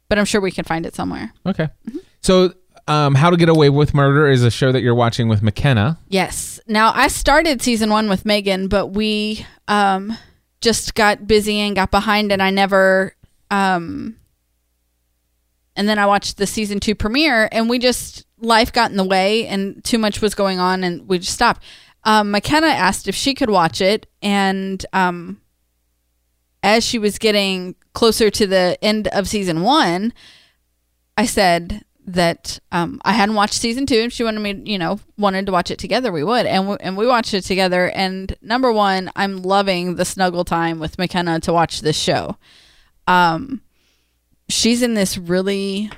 [0.08, 1.34] but I'm sure we can find it somewhere.
[1.46, 1.70] Okay.
[1.88, 1.98] Mm-hmm.
[2.22, 2.54] So,
[2.88, 6.00] um, How to Get Away with Murder is a show that you're watching with McKenna.
[6.08, 6.60] Yes.
[6.68, 10.18] Now I started season one with Megan, but we um
[10.62, 13.16] just got busy and got behind, and I never
[13.52, 14.16] um.
[15.76, 19.04] And then I watched the season two premiere, and we just life got in the
[19.04, 21.64] way, and too much was going on, and we just stopped.
[22.04, 25.42] Um, McKenna asked if she could watch it, and um,
[26.64, 30.14] as she was getting closer to the end of season one,
[31.18, 33.96] I said that um, I hadn't watched season two.
[33.96, 36.78] If she wanted me, you know, wanted to watch it together, we would, and we,
[36.80, 37.90] and we watched it together.
[37.92, 42.38] And number one, I'm loving the snuggle time with McKenna to watch this show.
[43.06, 43.62] Um,
[44.48, 45.92] she's in this really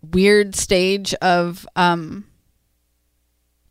[0.00, 2.24] weird stage of um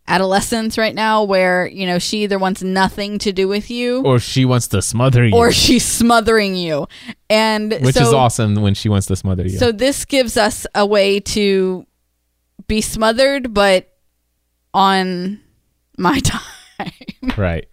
[0.07, 4.19] adolescence right now where you know she either wants nothing to do with you Or
[4.19, 5.35] she wants to smother you.
[5.35, 6.87] or she's smothering you
[7.29, 9.57] and which so, is awesome when she wants to smother you.
[9.57, 11.85] so this gives us a way to
[12.67, 13.89] be smothered but
[14.73, 15.41] on
[15.97, 16.41] my time
[17.37, 17.67] right.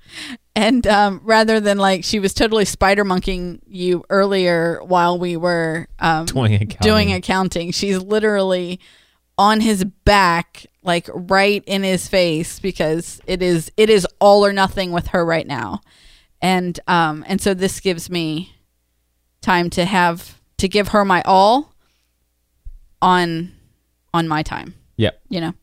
[0.57, 5.87] and um, rather than like she was totally spider monkeying you earlier while we were
[5.99, 6.79] um, Doing accounting.
[6.81, 8.81] doing accounting she's literally
[9.39, 14.53] on his back like right in his face because it is it is all or
[14.53, 15.81] nothing with her right now
[16.41, 18.55] and um and so this gives me
[19.41, 21.73] time to have to give her my all
[23.03, 23.53] on
[24.13, 25.21] on my time Yep.
[25.29, 25.55] you know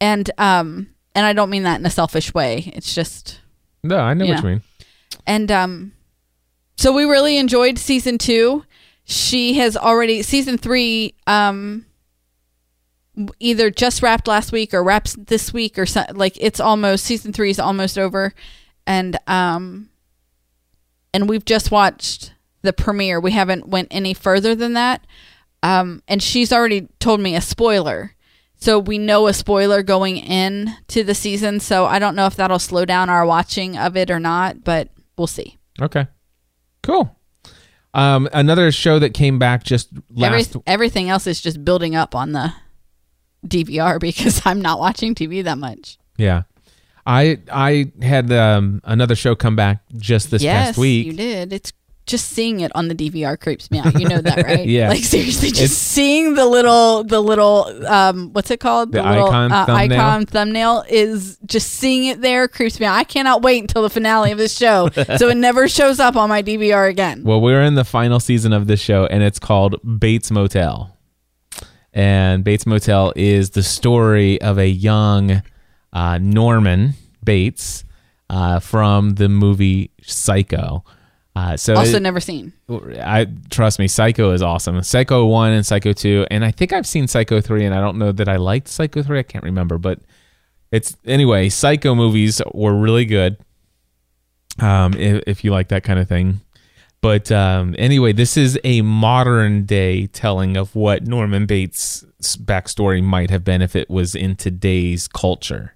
[0.00, 3.40] and um and i don't mean that in a selfish way it's just
[3.82, 4.48] No, I know You what know.
[4.48, 4.62] you mean.
[5.26, 5.92] and um
[6.76, 8.64] so we really enjoyed season two
[9.04, 11.86] she has already season three um
[13.38, 17.32] either just wrapped last week or wraps this week or so, like it's almost season
[17.32, 18.32] three is almost over
[18.86, 19.88] and um
[21.12, 25.06] and we've just watched the premiere we haven't went any further than that
[25.62, 28.14] um and she's already told me a spoiler
[28.56, 32.36] so we know a spoiler going in to the season so i don't know if
[32.36, 36.06] that'll slow down our watching of it or not but we'll see Okay.
[36.82, 37.14] Cool.
[37.94, 39.88] Um, another show that came back just
[40.20, 40.56] Every, last.
[40.66, 42.52] everything else is just building up on the
[43.46, 46.42] dvr because i'm not watching tv that much yeah.
[47.06, 51.06] I I had um, another show come back just this yes past week.
[51.06, 51.72] you did it's
[52.04, 54.88] just seeing it on the dvr creeps me out you know that right Yeah.
[54.88, 59.26] like seriously just It's- seeing the little the little um what's it called The little
[59.28, 60.00] icon uh, thumbnail?
[60.00, 63.90] icon thumbnail is just seeing it there creeps me out i cannot wait until the
[63.90, 67.62] finale of this show so it never shows up on my dvr again Well, we're
[67.62, 70.94] in the final season of this show, and it's called Bates Motel.
[71.94, 75.42] And Bates Motel is the story of a young
[75.92, 77.84] uh, Norman Bates
[78.30, 80.84] uh, from the movie Psycho.
[81.34, 84.82] Uh, so also it- never seen I trust me, Psycho is awesome.
[84.82, 87.96] Psycho one and Psycho two, and I think I've seen Psycho three, and I don't
[87.96, 89.20] know that I liked Psycho three.
[89.20, 90.00] I can't remember, but
[90.72, 91.48] it's anyway.
[91.48, 93.38] Psycho movies were really good.
[94.60, 96.40] Um, if, if you like that kind of thing,
[97.00, 103.30] but um, anyway, this is a modern day telling of what Norman Bates' backstory might
[103.30, 105.74] have been if it was in today's culture.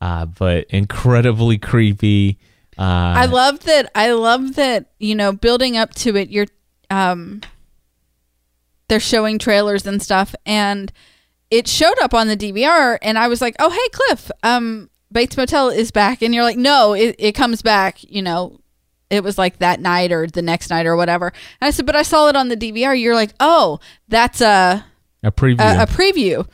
[0.00, 2.38] uh, but incredibly creepy.
[2.78, 3.90] Uh, I love that.
[3.94, 4.92] I love that.
[4.98, 6.46] You know, building up to it, you're
[6.90, 7.40] um,
[8.88, 10.92] they're showing trailers and stuff, and
[11.50, 15.36] it showed up on the DVR, and I was like, "Oh, hey, Cliff, um, Bates
[15.36, 18.60] Motel is back," and you're like, "No, it, it comes back." You know,
[19.10, 21.28] it was like that night or the next night or whatever.
[21.60, 24.84] And I said, "But I saw it on the DVR." You're like, "Oh, that's a
[25.22, 25.60] a preview.
[25.60, 26.46] a, a preview."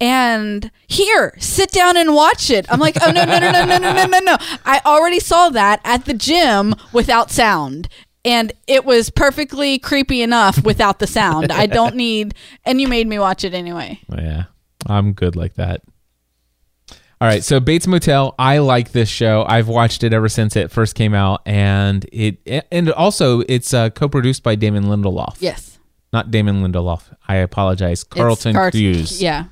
[0.00, 2.66] And here, sit down and watch it.
[2.70, 4.36] I'm like, oh no, no, no, no, no, no, no, no, no.
[4.64, 7.88] I already saw that at the gym without sound.
[8.24, 11.52] And it was perfectly creepy enough without the sound.
[11.52, 14.00] I don't need and you made me watch it anyway.
[14.10, 14.44] yeah,
[14.86, 15.82] I'm good like that.
[17.24, 19.46] All right, so Bates Motel, I like this show.
[19.48, 23.88] I've watched it ever since it first came out, and it and also it's uh,
[23.88, 25.36] co-produced by Damon Lindelof.
[25.40, 25.78] Yes.
[26.12, 27.02] not Damon Lindelof.
[27.26, 29.22] I apologize, Carlton Cart- Cuse.
[29.22, 29.44] Yeah.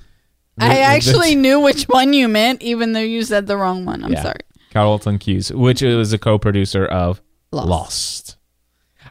[0.60, 3.86] Th- I actually that's- knew which one you meant, even though you said the wrong
[3.86, 4.04] one.
[4.04, 4.22] I'm Yeah.
[4.22, 4.40] sorry.
[4.70, 7.68] Carlton Cuse, which is a co-producer of Lost.
[7.68, 8.36] Lost.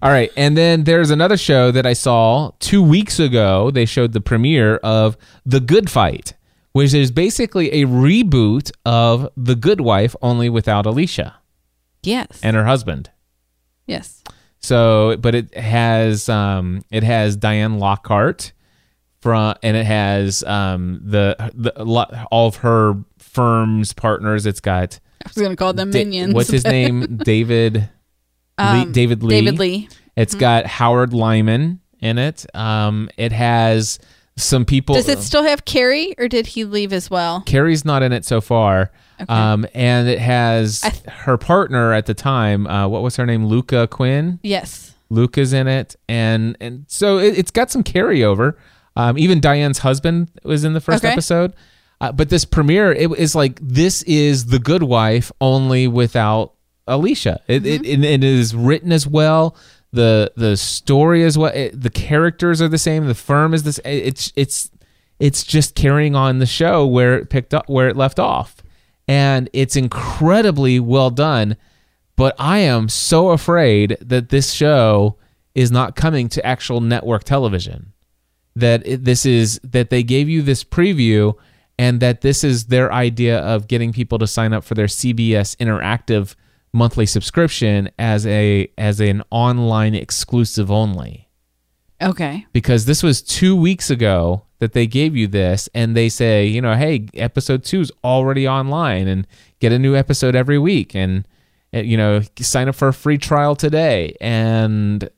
[0.03, 3.71] All right, and then there's another show that I saw two weeks ago.
[3.71, 6.33] They showed the premiere of The Good Fight,
[6.73, 11.35] which is basically a reboot of The Good Wife, only without Alicia
[12.03, 12.39] Yes.
[12.43, 13.09] and her husband.
[13.85, 14.23] yes.
[14.63, 18.51] So, but it has um, it has Diane Lockhart
[19.19, 21.71] from, and it has um, the the
[22.29, 24.45] all of her firm's partners.
[24.45, 26.35] It's got I was going to call them Da- minions.
[26.35, 27.17] what's his name?
[27.25, 27.73] David.
[27.75, 27.87] Lee,
[28.59, 29.41] Um, David Lee.
[29.41, 29.89] David Lee.
[30.15, 32.45] It's got Howard Lyman in it.
[32.55, 33.97] Um, it has
[34.41, 34.95] some people.
[34.95, 37.41] Does it still have Cary or did he leave as well?
[37.45, 38.91] Cary's not in it so far.
[39.29, 42.65] Um, and it has th- her partner at the time.
[42.65, 43.45] Uh, what was her name?
[43.45, 44.39] Lucca Quinn.
[44.41, 44.95] Yes.
[45.11, 48.55] Lucca's in it, and and so it, it's got some carryover.
[48.95, 51.11] Um, even Diane's husband was in the first Okay.
[51.13, 51.53] episode.
[51.99, 56.53] Uh, but this premiere, it is like this is the Good Wife only without
[56.87, 57.41] Alicia.
[57.47, 58.03] It, it, Mm-hmm.
[58.03, 59.55] it, it is written as well.
[59.93, 63.07] The the story is what it, the characters are the same.
[63.07, 63.79] The firm is this.
[63.83, 64.69] It's it's
[65.19, 68.63] it's just carrying on the show where it picked up where it left off,
[69.07, 71.57] and it's incredibly well done
[72.21, 75.17] but I am so afraid that this show
[75.55, 77.93] is not coming to actual network television.
[78.55, 81.33] That it, this is that they gave you this preview,
[81.79, 85.55] and that this is their idea of getting people to sign up for their CBS
[85.57, 86.35] Interactive
[86.73, 91.27] monthly subscription as a as an online exclusive only
[92.01, 92.45] Okay.
[92.53, 96.61] because this was two weeks ago that they gave you this and they say you
[96.61, 99.27] know hey episode two is already online and
[99.59, 101.27] get a new episode every week and,
[101.73, 105.09] and, you know sign up for a free trial today and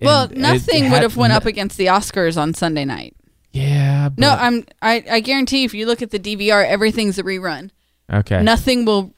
[0.00, 3.16] Well, nothing had would have went up against the Oscars on Sunday night.
[3.52, 7.70] yeah No, I'm I, I guarantee if you look at the DVR, everything's a rerun.
[8.12, 9.14] okay Nothing will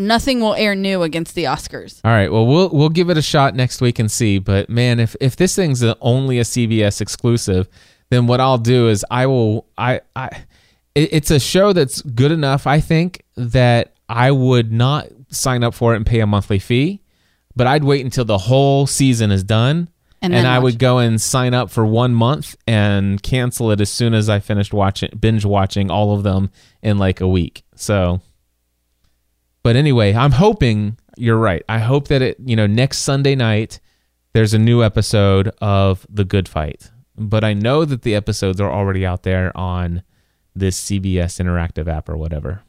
[0.00, 2.00] nothing will air new against the Oscars.
[2.04, 4.98] all right well we'll we'll give it a shot next week and see but man
[4.98, 7.68] if if this thing's only a CBS exclusive
[8.08, 10.44] then what I'll do is I will I I
[10.96, 15.92] it's a show that's good enough I think that I would not sign up for
[15.92, 17.00] it and pay a monthly fee
[17.54, 19.88] but I'd wait until the whole season is done
[20.22, 20.78] And and, I would it.
[20.78, 24.72] go and sign up for one month and cancel it as soon as I finished
[24.72, 26.50] watching binge watching all of them
[26.82, 28.20] in like a week so
[29.62, 31.62] but anyway, I'm hoping you're right.
[31.68, 33.80] I hope that it, you know, next Sunday night
[34.32, 36.90] there's a new episode of The Good Fight.
[37.16, 40.02] But I know that the episodes are already out there on
[40.54, 42.62] this CBS interactive app or whatever.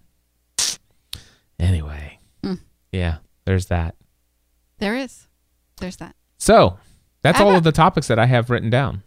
[1.59, 2.19] Anyway.
[2.43, 2.55] Hmm.
[2.91, 3.95] Yeah, there's that.
[4.79, 5.27] There is.
[5.77, 6.15] There's that.
[6.37, 6.79] So,
[7.21, 9.03] that's all of the topics that I have written down.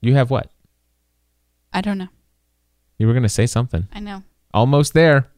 [0.00, 0.50] You have what?
[1.72, 2.08] I don't know.
[2.98, 3.88] You were going to say something.
[3.92, 4.22] I know.
[4.52, 5.28] Almost there.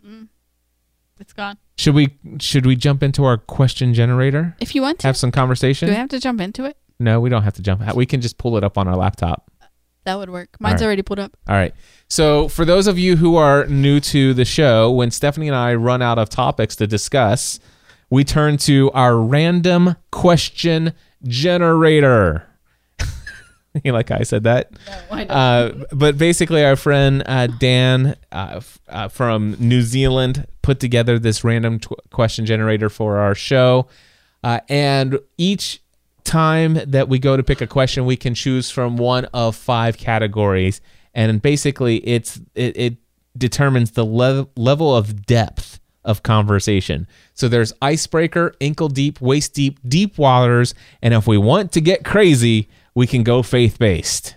[1.20, 1.58] It's gone.
[1.76, 4.56] Should we should we jump into our question generator?
[4.60, 5.86] If you want to, Have some conversation?
[5.86, 6.76] do we have to jump into it?
[6.98, 7.82] No, we don't have to jump.
[7.94, 9.50] We can just pull it up on our laptop.
[10.04, 10.56] That would work.
[10.60, 10.86] Mine's right.
[10.86, 11.36] already pulled up.
[11.46, 11.74] All right.
[12.08, 15.74] So, for those of you who are new to the show, when Stephanie and I
[15.74, 17.60] run out of topics to discuss,
[18.08, 22.46] we turn to our random question generator.
[23.84, 24.70] You like I said that?
[25.10, 31.18] Uh, but basically, our friend uh, Dan uh, f- uh, from New Zealand put together
[31.18, 33.86] this random question generator for our show.
[34.42, 35.80] Uh, and each
[36.24, 39.96] time that we go to pick a question, we can choose from one of five
[39.98, 40.80] categories.
[41.14, 42.96] And basically, it's it, it
[43.36, 47.06] determines the le- level of depth of conversation.
[47.34, 52.04] So there's icebreaker, ankle deep, waist deep, deep waters, and if we want to get
[52.04, 52.68] crazy,
[53.00, 54.34] we can go faith based.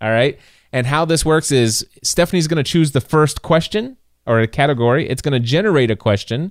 [0.00, 0.36] All right.
[0.72, 5.08] And how this works is Stephanie's going to choose the first question or a category.
[5.08, 6.50] It's going to generate a question.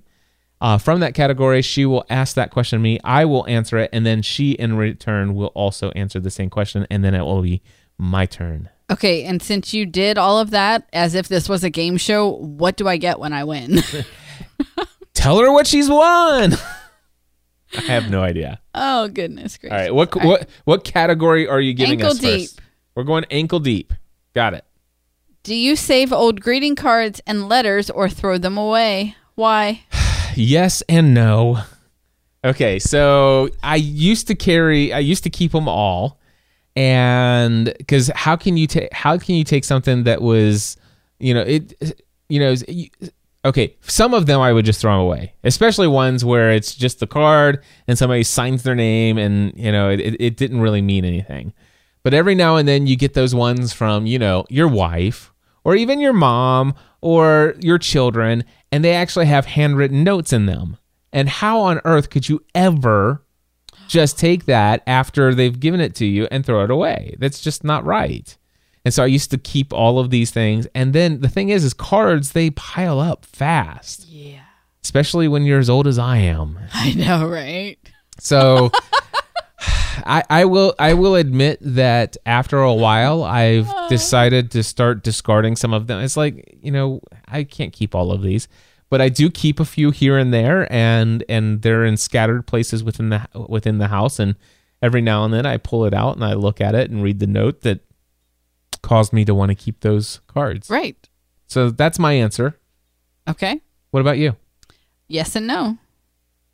[0.62, 2.98] Uh, from that category, she will ask that question to me.
[3.04, 6.88] I will answer it, and then she, in return, will also answer the same question,
[6.90, 7.62] and then it will be
[7.98, 8.70] my turn.
[8.90, 12.30] Okay, and since you did all of that as if this was a game show,
[12.30, 13.82] what do I get when I win?
[15.14, 16.54] Tell her what she's won.
[17.78, 18.60] I have no idea.
[18.76, 19.74] oh goodness gracious!
[19.74, 22.62] All right, what what what category are you giving Ankle us first?
[22.96, 23.94] We're going ankle deep.
[24.34, 24.66] Got it.
[25.44, 29.16] Do you save old greeting cards and letters or throw them away?
[29.36, 29.84] Why?
[30.36, 31.60] Yes and no.
[32.46, 36.20] Okay, so I used to carry, I used to keep them all,
[36.76, 40.78] and because how can you take, how can you take something that was,
[41.20, 41.74] you know, it,
[42.30, 42.54] you know,
[43.46, 47.00] okay, some of them I would just throw them away, especially ones where it's just
[47.00, 51.06] the card and somebody signs their name, and you know, it, it didn't really mean
[51.06, 51.54] anything.
[52.04, 55.34] But every now and then you get those ones from, you know, your wife
[55.64, 60.78] or even your mom or your children, and they actually have handwritten notes in them.
[61.12, 63.24] And how on earth could you ever
[63.88, 67.16] just take that after they've given it to you and throw it away?
[67.20, 68.38] That's just not right.
[68.86, 70.68] And so I used to keep all of these things.
[70.74, 74.42] And then the thing is, is cards, they pile up fast, Yeah,
[74.84, 76.58] especially when you're as old as I am.
[76.74, 77.78] I know, right?
[78.20, 78.72] So
[80.06, 85.56] I, I will I will admit that after a while I've decided to start discarding
[85.56, 86.02] some of them.
[86.02, 88.48] It's like, you know, I can't keep all of these,
[88.90, 92.84] but I do keep a few here and there and and they're in scattered places
[92.84, 94.36] within the within the house and
[94.82, 97.20] every now and then I pull it out and I look at it and read
[97.20, 97.82] the note that
[98.82, 100.70] caused me to want to keep those cards.
[100.70, 100.98] Right.
[101.48, 102.60] So that's my answer.
[103.28, 103.62] Okay.
[103.92, 104.36] What about you?
[105.08, 105.78] Yes and no.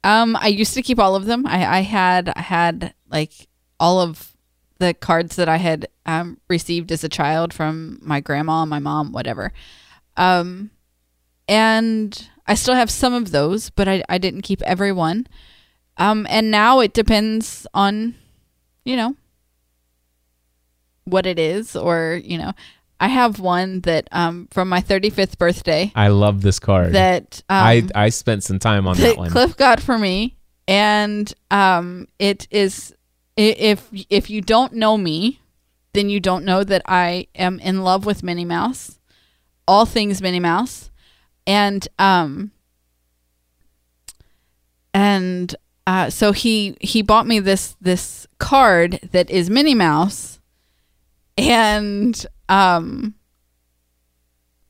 [0.04, 1.46] Um, I used to keep all of them.
[1.48, 3.48] I, I had I had like
[3.80, 4.36] all of
[4.78, 9.12] the cards that I had um, received as a child from my grandma, my mom,
[9.12, 9.52] whatever.
[10.18, 10.72] Um,
[11.48, 15.28] and I still have some of those, but I, I didn't keep every one.
[15.98, 18.16] Um, and now it depends on,
[18.84, 19.16] you know,
[21.06, 22.54] what it is, or you know,
[23.00, 26.94] I have one that um from my 35th birthday I love this card.
[26.94, 29.32] that um, I I spent some time on that that one.
[29.32, 30.36] Cliff got for me,
[30.68, 32.94] and um, it is
[33.38, 35.40] if if you don't know me,
[35.94, 39.00] then you don't know that I am in love with Minnie Mouse,
[39.68, 40.90] all things Minnie Mouse,
[41.46, 42.52] and um,
[44.94, 50.35] and uh, so he he bought me this this card that is Minnie Mouse,
[51.38, 53.16] and um.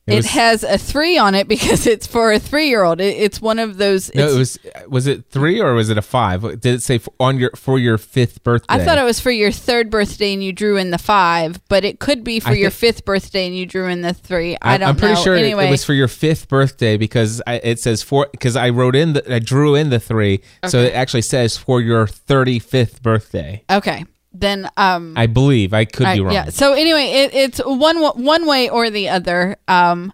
[0.08, 3.00] It It, has a three on it because it's for a three-year-old.
[3.00, 4.14] It, it's one of those.
[4.14, 4.56] No, it was
[4.86, 6.42] was it three or was it a five?
[6.60, 8.66] Did it say on your for your fifth birthday?
[8.72, 11.84] I thought it was for your third birthday and you drew in the five, but
[11.84, 14.56] it could be for I your think- fifth birthday and you drew in the three.
[14.62, 15.22] I, don't I'm pretty know.
[15.24, 18.54] sure it- anyway, it was for your fifth birthday because I, it says for because
[18.54, 22.06] I wrote in the I drew in the three, so it actually says for your
[22.06, 23.64] thirty fifth birthday.
[23.68, 24.04] okay.
[24.40, 26.34] Then um, I believe I could I- be wrong.
[26.34, 26.48] yeah.
[26.50, 29.56] So anyway, it, it's one one way or the other.
[29.66, 30.12] Um,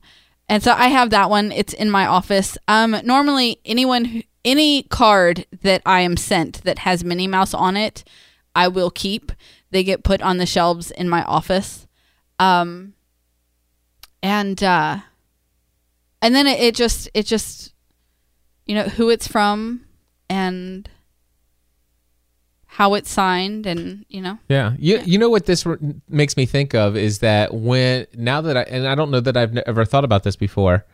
[0.49, 1.51] and so I have that one.
[1.51, 2.59] It's in my office.
[2.69, 7.77] Um, normally anyone who, any card that I am sent that has Minnie Mouse on
[7.77, 8.05] it,
[8.55, 9.33] I will keep.
[9.71, 11.87] They get put on the shelves in my office.
[12.39, 12.95] Um,
[14.23, 14.99] and uh,
[16.21, 17.73] and then it, it just it just
[18.67, 19.85] you know who it's from
[20.29, 20.89] and
[22.73, 26.47] how it's signed and you know Yeah, you you know what this r- makes me
[26.47, 29.85] think of is that when now that I and I don't know that I've ever
[29.85, 30.87] thought about this before,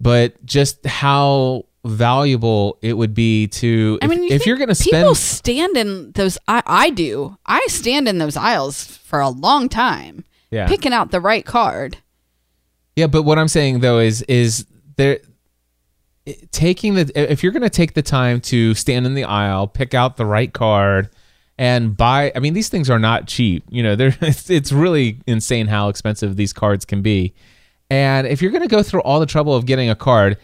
[0.00, 4.68] but just how valuable it would be to I if, mean, you if you're going
[4.68, 6.38] to spend people stand in those.
[6.46, 7.36] I I do.
[7.44, 11.96] I stand in those aisles for a long time, yeah picking out the right card.
[12.94, 15.18] Yeah, but what I'm saying though is is there
[16.50, 19.94] taking the if you're going to take the time to stand in the aisle, pick
[19.94, 21.10] out the right card
[21.58, 23.64] and buy I mean these things are not cheap.
[23.68, 27.34] You know, they're it's, it's really insane how expensive these cards can be.
[27.90, 30.38] And if you're going to go through all the trouble of getting a card,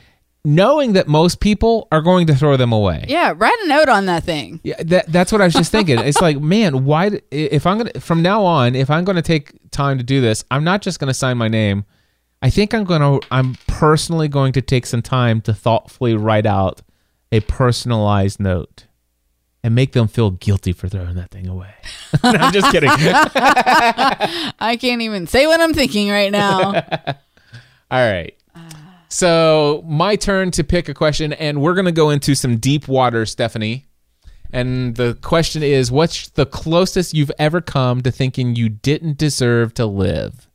[0.44, 3.04] knowing that most people are going to throw them away.
[3.08, 4.60] Yeah, write a note on that thing.
[4.62, 5.98] Yeah, that that's what I was just thinking.
[5.98, 7.20] It's like, man, why?
[7.30, 10.64] If I'm gonna from now on, if I'm gonna take time to do this, I'm
[10.64, 11.84] not just gonna sign my name.
[12.40, 13.18] I think I'm gonna.
[13.30, 16.82] I'm personally going to take some time to thoughtfully write out
[17.32, 18.86] a personalized note
[19.62, 21.74] and make them feel guilty for throwing that thing away.
[22.24, 22.88] No, I'm just kidding.
[22.94, 26.72] I can't even say what I'm thinking right now.
[27.90, 28.34] All right.
[29.10, 33.26] So my turn to pick a question, and we're gonna go into some deep water,
[33.26, 33.86] Stephanie.
[34.52, 39.74] And the question is, what's the closest you've ever come to thinking you didn't deserve
[39.74, 40.48] to live?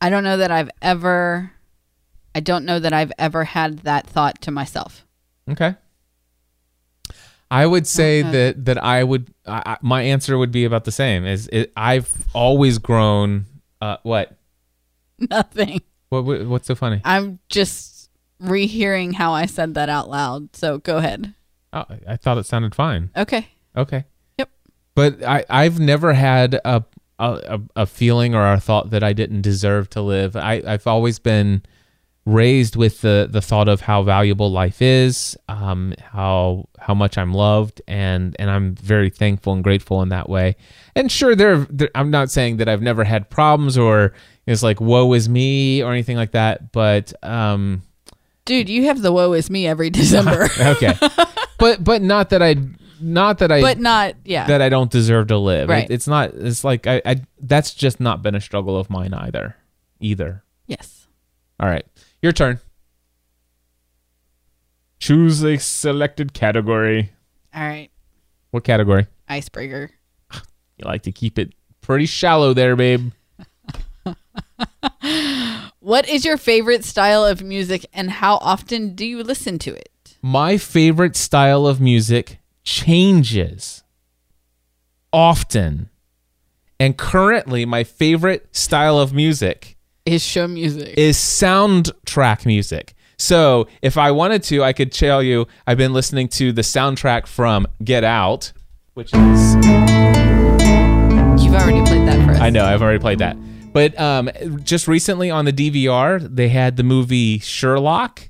[0.00, 1.52] I don't know that I've ever
[2.34, 5.04] I don't know that I've ever had that thought to myself.
[5.50, 5.74] Okay.
[7.50, 10.92] I would say that that I would I, I- my answer would be about the
[10.92, 11.24] same.
[11.24, 13.46] Is it, I've always grown.
[13.80, 14.36] Uh, what?
[15.30, 15.80] Nothing.
[16.08, 16.24] What?
[16.24, 17.00] what- What's so funny?
[17.04, 20.54] I'm just rehearing how I said that out loud.
[20.56, 21.34] So go ahead.
[21.72, 23.10] Oh, I thought it sounded fine.
[23.16, 23.48] Okay.
[23.76, 24.04] Okay.
[24.38, 24.50] Yep.
[24.94, 26.84] But I I've never had a
[27.18, 30.36] a, a- a feeling or a thought that I didn't deserve to live.
[30.36, 31.62] I I've always been
[32.24, 37.32] raised with the the thought of how valuable life is, um, how how much I'm
[37.32, 40.56] loved, and and I'm very thankful and grateful in that way.
[40.94, 44.12] And sure, there, there I'm not saying that I've never had problems or
[44.46, 47.82] it's like woe is me or anything like that, but um,
[48.44, 50.48] Dude, you have the woe is me every December.
[50.60, 50.94] okay,
[51.58, 52.56] but but not that I
[53.00, 54.46] not that I but not yeah.
[54.46, 55.68] that I don't deserve to live.
[55.68, 55.84] Right.
[55.84, 56.30] It, it's not.
[56.34, 57.22] It's like I, I.
[57.40, 59.56] That's just not been a struggle of mine either.
[60.00, 60.44] Either.
[60.66, 61.06] yes.
[61.58, 61.86] All right,
[62.20, 62.60] your turn.
[64.98, 67.12] Choose a selected category.
[67.54, 67.90] All right.
[68.50, 69.06] What category?
[69.28, 69.90] Icebreaker.
[70.78, 73.12] You like to keep it pretty shallow there, babe.
[75.86, 80.16] What is your favorite style of music and how often do you listen to it?
[80.20, 83.82] My favorite style of music changes
[85.12, 85.88] often,
[86.78, 90.92] and currently, my favorite style of music Is show music.
[90.98, 92.92] is soundtrack music.
[93.18, 97.26] So if I wanted to, I could tell you I've been listening to the soundtrack
[97.26, 98.52] from Get Out,
[98.92, 99.54] which is
[101.42, 102.40] You've already played that for us.
[102.40, 103.36] I know I've already played that.
[103.72, 104.28] But um,
[104.64, 108.28] just recently on the DVR, they had the movie Sherlock,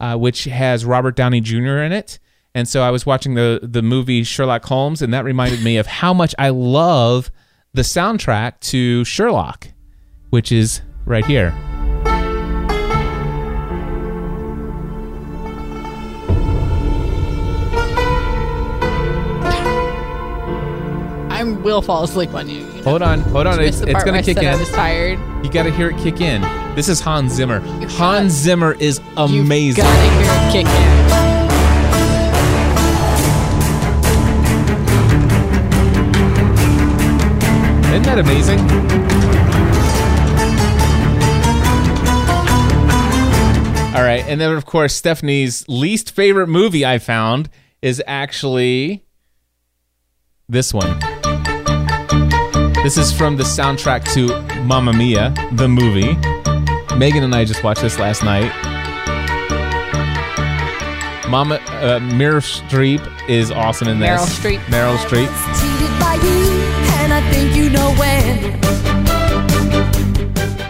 [0.00, 1.78] uh, which has Robert Downey Jr.
[1.78, 2.18] in it.
[2.58, 5.86] And so I was watching the the movie Sherlock Holmes, and that reminded me of
[5.86, 7.30] how much I love
[7.72, 9.68] the soundtrack to Sherlock,
[10.30, 11.54] which is right here.
[21.30, 22.56] I will fall asleep on you.
[22.56, 22.82] you know?
[22.82, 23.62] Hold on, hold on.
[23.62, 24.58] It's, it's gonna kick said I in.
[24.58, 25.20] was tired.
[25.44, 26.42] You got to hear it kick in.
[26.74, 27.64] This is Hans Zimmer.
[27.78, 28.32] You're Hans.
[28.32, 29.36] Zimmer is amazing.
[29.36, 29.84] You've amazing.
[29.84, 31.37] gotta hear it kick in.
[38.18, 38.58] That amazing?
[43.94, 47.48] All right, and then of course Stephanie's least favorite movie I found
[47.82, 49.04] is actually
[50.48, 50.98] this one.
[52.82, 56.14] This is from the soundtrack to Mamma Mia, the movie.
[56.96, 58.52] Megan and I just watched this last night.
[61.28, 64.08] Mama uh, Meryl Streep is awesome in this.
[64.08, 64.58] Meryl Streep.
[64.70, 66.57] Meryl Streep.
[67.18, 68.38] I think you know when.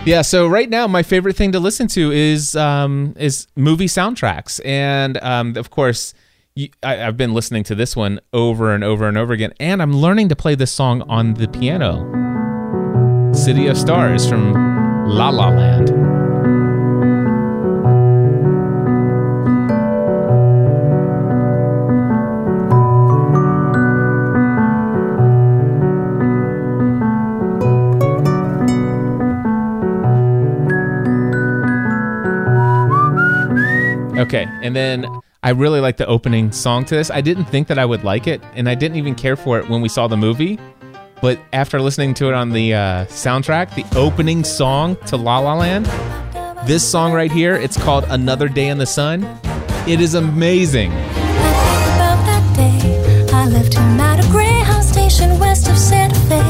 [0.07, 4.59] Yeah, so right now my favorite thing to listen to is um, is movie soundtracks,
[4.65, 6.15] and um, of course
[6.55, 9.83] you, I, I've been listening to this one over and over and over again, and
[9.83, 12.11] I'm learning to play this song on the piano.
[13.35, 14.55] "City of Stars" from
[15.07, 16.18] La La Land.
[34.29, 35.07] Okay, and then
[35.43, 37.11] I really like the opening song to this.
[37.11, 39.71] I didn't think that I would like it, and I didn't even care for it
[39.71, 40.59] when we saw the movie.
[41.23, 45.55] But after listening to it on the uh, soundtrack, the opening song to La La
[45.55, 45.87] Land,
[46.69, 49.25] this song right here, it's called "Another Day in the Sun."
[49.87, 50.93] It is amazing.
[50.93, 51.07] I
[51.65, 56.43] think about that day I left him at a Greyhound station west of Santa Fe.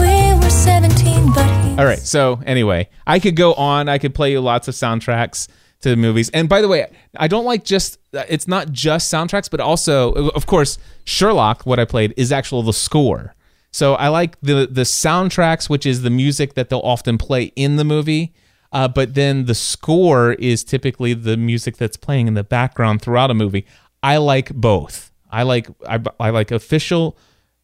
[0.00, 2.00] We were 17, but he All right.
[2.00, 3.88] So anyway, I could go on.
[3.88, 5.46] I could play you lots of soundtracks
[5.84, 6.28] to the movies.
[6.30, 10.46] And by the way, I don't like just it's not just soundtracks, but also of
[10.46, 11.64] course Sherlock.
[11.64, 13.34] What I played is actual the score.
[13.70, 17.76] So I like the the soundtracks, which is the music that they'll often play in
[17.76, 18.34] the movie.
[18.72, 23.30] Uh, but then the score is typically the music that's playing in the background throughout
[23.30, 23.64] a movie.
[24.02, 25.12] I like both.
[25.30, 27.16] I like I, I like official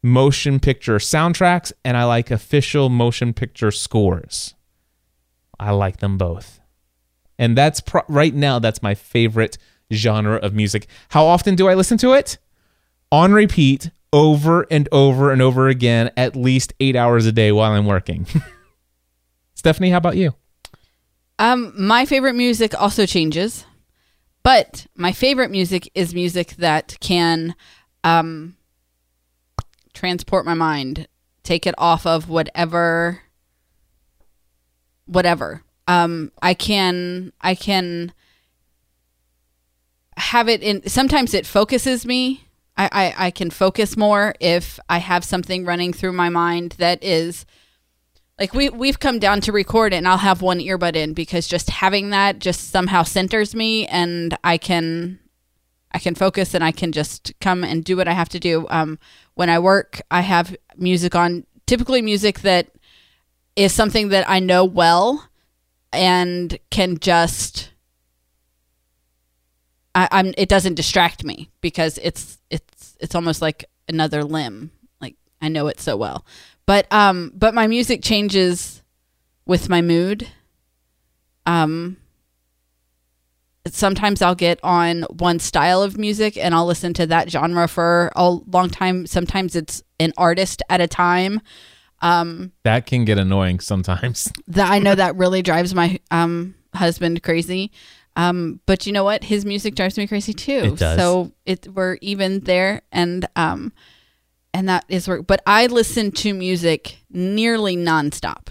[0.03, 4.55] motion picture soundtracks and I like official motion picture scores.
[5.59, 6.60] I like them both.
[7.41, 9.57] And that's pro- right now that's my favorite
[9.91, 10.85] genre of music.
[11.09, 12.37] How often do I listen to it?
[13.11, 17.71] On repeat over and over and over again at least 8 hours a day while
[17.71, 18.27] I'm working.
[19.55, 20.35] Stephanie, how about you?
[21.39, 23.65] Um, my favorite music also changes,
[24.43, 27.55] but my favorite music is music that can
[28.03, 28.55] um,
[29.95, 31.07] transport my mind,
[31.41, 33.23] take it off of whatever
[35.07, 35.63] whatever.
[35.91, 38.13] Um, I can I can
[40.15, 40.87] have it in.
[40.87, 42.47] Sometimes it focuses me.
[42.77, 47.03] I, I I can focus more if I have something running through my mind that
[47.03, 47.45] is
[48.39, 51.45] like we we've come down to record it and I'll have one earbud in because
[51.45, 55.19] just having that just somehow centers me and I can
[55.91, 58.65] I can focus and I can just come and do what I have to do.
[58.69, 58.97] Um,
[59.33, 62.69] when I work, I have music on, typically music that
[63.57, 65.27] is something that I know well
[65.93, 67.71] and can just
[69.93, 74.71] I, I'm it doesn't distract me because it's it's it's almost like another limb.
[75.01, 76.25] Like I know it so well.
[76.65, 78.83] But um but my music changes
[79.45, 80.27] with my mood.
[81.45, 81.97] Um
[83.67, 88.11] sometimes I'll get on one style of music and I'll listen to that genre for
[88.15, 89.05] a long time.
[89.05, 91.41] Sometimes it's an artist at a time.
[92.01, 94.31] Um, That can get annoying sometimes.
[94.47, 97.71] that I know that really drives my um, husband crazy.
[98.15, 99.23] Um, but you know what?
[99.23, 100.73] His music drives me crazy too.
[100.73, 100.97] It does.
[100.97, 103.71] So it we're even there, and um,
[104.53, 105.21] and that is where.
[105.21, 108.47] But I listen to music nearly nonstop.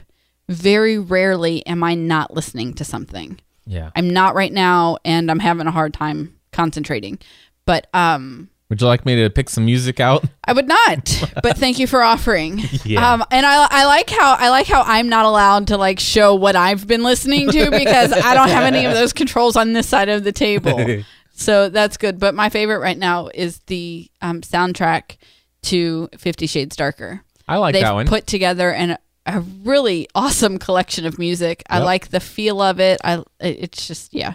[0.48, 3.38] Very rarely am I not listening to something.
[3.66, 3.90] Yeah.
[3.94, 7.18] I'm not right now, and I'm having a hard time concentrating.
[7.66, 10.24] But um, Would you like me to pick some music out?
[10.44, 11.24] I would not.
[11.42, 12.62] but thank you for offering.
[12.84, 13.12] Yeah.
[13.12, 16.34] Um, and I, I like how I like how I'm not allowed to like show
[16.34, 19.86] what I've been listening to because I don't have any of those controls on this
[19.86, 21.02] side of the table.
[21.32, 22.18] so that's good.
[22.18, 25.18] But my favorite right now is the um, soundtrack
[25.64, 27.22] to Fifty Shades Darker.
[27.46, 28.06] I like They've that one.
[28.06, 28.96] put together an
[29.26, 31.62] a really awesome collection of music.
[31.68, 33.00] I like the feel of it.
[33.04, 34.34] I it's just yeah.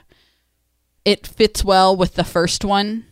[1.04, 3.06] It fits well with the first one.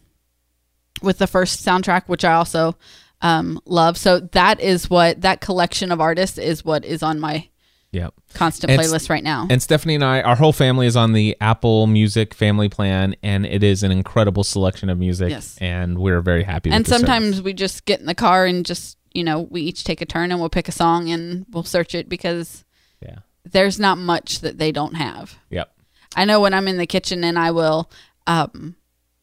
[1.04, 2.76] With the first soundtrack which I also
[3.22, 3.98] um, love.
[3.98, 7.48] So that is what that collection of artists is what is on my
[7.92, 8.14] yep.
[8.34, 9.48] constant It's- playlist right now.
[9.50, 13.46] And Stephanie and I, our whole family is on the Apple Music family plan, and
[13.46, 15.30] it is an incredible selection of music.
[15.30, 15.58] Yes.
[15.62, 18.98] And we're very happy with and sometimes we just get in the car and just
[19.14, 21.96] you know we each take a turn and we'll pick a song and we'll search
[21.96, 22.66] it because
[23.02, 23.20] Yeah.
[23.46, 25.38] there's not much that they don't have.
[25.50, 25.72] Yep.
[26.16, 27.90] I know when I'm in the kitchen and I will
[28.28, 28.76] um,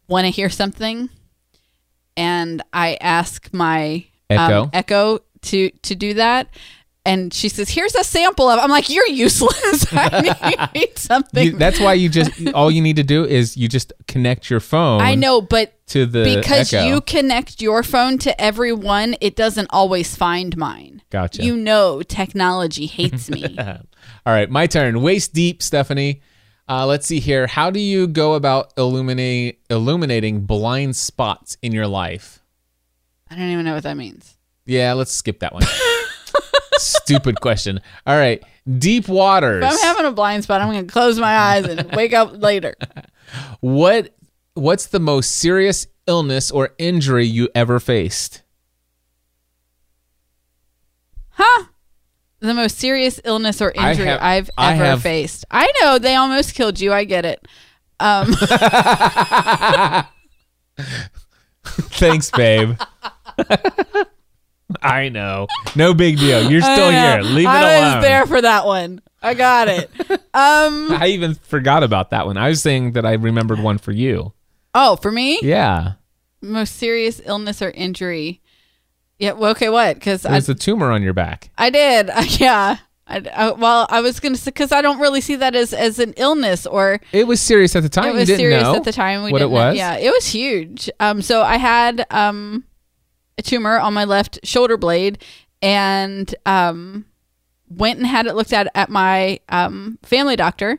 [0.08, 1.08] want to hear something,
[2.16, 4.62] and I ask my Echo.
[4.64, 6.48] um, Echo to to do that,
[7.04, 9.86] and she says, "Here's a sample of." I'm like, "You're useless.
[9.92, 13.68] I need something." You- that's why you just, all you need to do is you
[13.68, 16.86] just connect your phone I know, but to the because Echo.
[16.86, 21.02] you connect your phone to everyone, it doesn't always find mine.
[21.10, 21.42] Gotcha.
[21.42, 23.56] You know, technology hates me.
[23.58, 25.00] All right, my turn.
[25.02, 26.20] Waist deep, Stephanie.
[26.70, 27.48] Uh, let's see here.
[27.48, 32.40] How do you go about illuminate, illuminating blind spots in your life?
[33.28, 34.36] I don't even know what that means.
[34.66, 35.64] Yeah, let's skip that one.
[36.74, 37.80] Stupid question.
[38.06, 38.42] All right,
[38.78, 39.64] deep waters.
[39.64, 42.40] If I'm having a blind spot, I'm going to close my eyes and wake up
[42.40, 42.76] later.
[43.60, 44.14] what
[44.54, 48.42] What's the most serious illness or injury you ever faced?
[51.30, 51.66] Huh?
[52.40, 55.44] The most serious illness or I injury have- I've I ever have- faced.
[55.50, 56.92] I know they almost killed you.
[56.92, 57.46] I get it.
[58.00, 58.32] Um,
[61.64, 62.76] Thanks, babe.
[64.82, 65.46] I know.
[65.76, 66.50] No big deal.
[66.50, 67.20] You're still here.
[67.22, 67.92] Leave it I alone.
[67.92, 69.00] I was there for that one.
[69.22, 69.90] I got it.
[70.10, 70.18] um.
[70.92, 72.36] I even forgot about that one.
[72.38, 74.32] I was saying that I remembered one for you.
[74.74, 75.94] Oh, for me, Yeah.
[76.40, 78.40] most serious illness or injury.
[79.20, 79.32] Yeah.
[79.32, 79.68] Well, okay.
[79.68, 79.94] What?
[79.94, 81.50] Because I There's a tumor on your back.
[81.56, 82.10] I did.
[82.40, 82.78] yeah.
[83.06, 85.98] I, I, well, I was gonna say because I don't really see that as as
[85.98, 88.10] an illness or It was serious at the time.
[88.10, 89.24] it was serious at the time.
[89.24, 89.76] We what it didn't know- was.
[89.76, 90.88] Yeah, it was huge.
[91.00, 92.64] Um, so I had um
[93.36, 95.22] a tumor on my left shoulder blade,
[95.60, 97.04] and um
[97.68, 100.78] went and had it looked at at my um family doctor.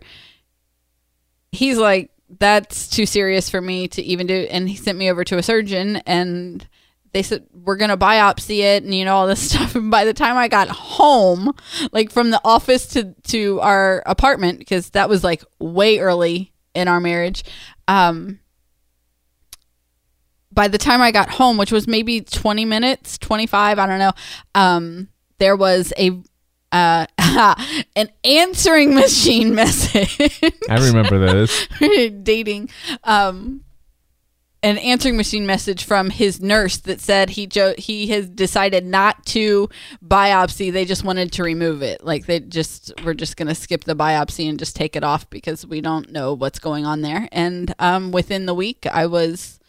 [1.52, 5.24] He's like, "That's too serious for me to even do," and he sent me over
[5.26, 6.66] to a surgeon and.
[7.14, 9.76] They said we're gonna biopsy it, and you know all this stuff.
[9.76, 11.53] And by the time I got home,
[11.91, 16.88] like from the office to to our apartment, because that was like way early in
[16.88, 17.43] our marriage,
[17.88, 18.39] um,
[20.51, 24.12] by the time I got home, which was maybe 20 minutes, 25, I don't know,
[24.55, 25.07] um,
[25.39, 26.22] there was a
[26.72, 27.05] uh,
[27.95, 30.41] an answering machine message.
[30.70, 31.68] I remember those.
[32.24, 32.70] dating
[33.03, 33.64] um
[34.64, 39.26] an answering machine message from his nurse that said he jo- he has decided not
[39.28, 39.68] to
[40.05, 40.72] biopsy.
[40.72, 42.03] They just wanted to remove it.
[42.03, 45.28] Like they just we're just going to skip the biopsy and just take it off
[45.32, 47.28] because we don't know what's going on there.
[47.32, 49.59] And um within the week I was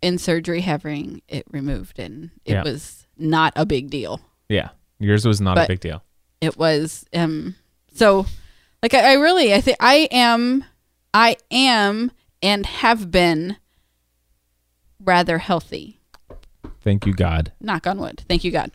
[0.00, 2.62] in surgery having it removed and it Yeah.
[2.62, 4.20] was not a big deal.
[4.48, 4.70] Yeah.
[4.98, 6.02] Yours was not a big deal.
[6.40, 7.54] It was um
[7.94, 8.24] So,
[8.82, 10.64] like, I, I really, I think I am,
[11.14, 12.10] I am,
[12.42, 13.56] and have been
[15.04, 16.00] rather healthy.
[16.80, 17.52] Thank you, God.
[17.60, 18.24] Knock on wood.
[18.28, 18.70] Thank you, God.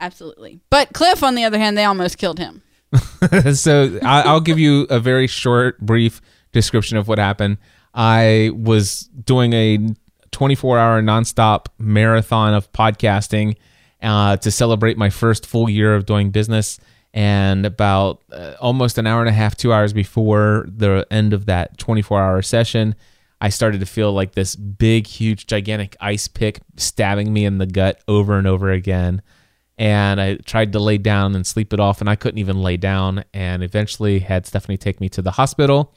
[0.00, 0.60] Absolutely.
[0.70, 2.62] But Cliff, on the other hand, they almost killed him.
[3.54, 6.20] so I, I'll give you a very short, brief
[6.52, 7.58] description of what happened.
[7.92, 9.78] I was doing a
[10.32, 13.56] 24 hour nonstop marathon of podcasting
[14.02, 16.78] uh, to celebrate my first full year of doing business.
[17.12, 21.46] And about uh, almost an hour and a half, two hours before the end of
[21.46, 22.96] that 24 hour session,
[23.44, 27.66] I started to feel like this big, huge, gigantic ice pick stabbing me in the
[27.66, 29.22] gut over and over again
[29.76, 32.76] and I tried to lay down and sleep it off, and I couldn't even lay
[32.76, 33.24] down.
[33.32, 35.94] And eventually had Stephanie take me to the hospital,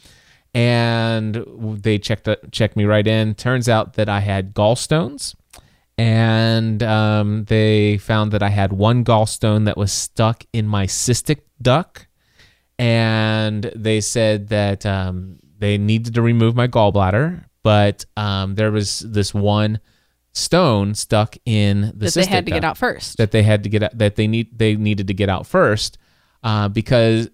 [0.53, 3.35] and they checked checked me right in.
[3.35, 5.35] Turns out that I had gallstones,
[5.97, 11.41] and um, they found that I had one gallstone that was stuck in my cystic
[11.61, 12.07] duct,
[12.79, 18.99] and they said that um, they needed to remove my gallbladder, but um, there was
[18.99, 19.79] this one
[20.33, 23.17] stone stuck in the that they had to get out first.
[23.17, 25.97] that they had to get out, that they need they needed to get out first
[26.43, 27.29] uh, because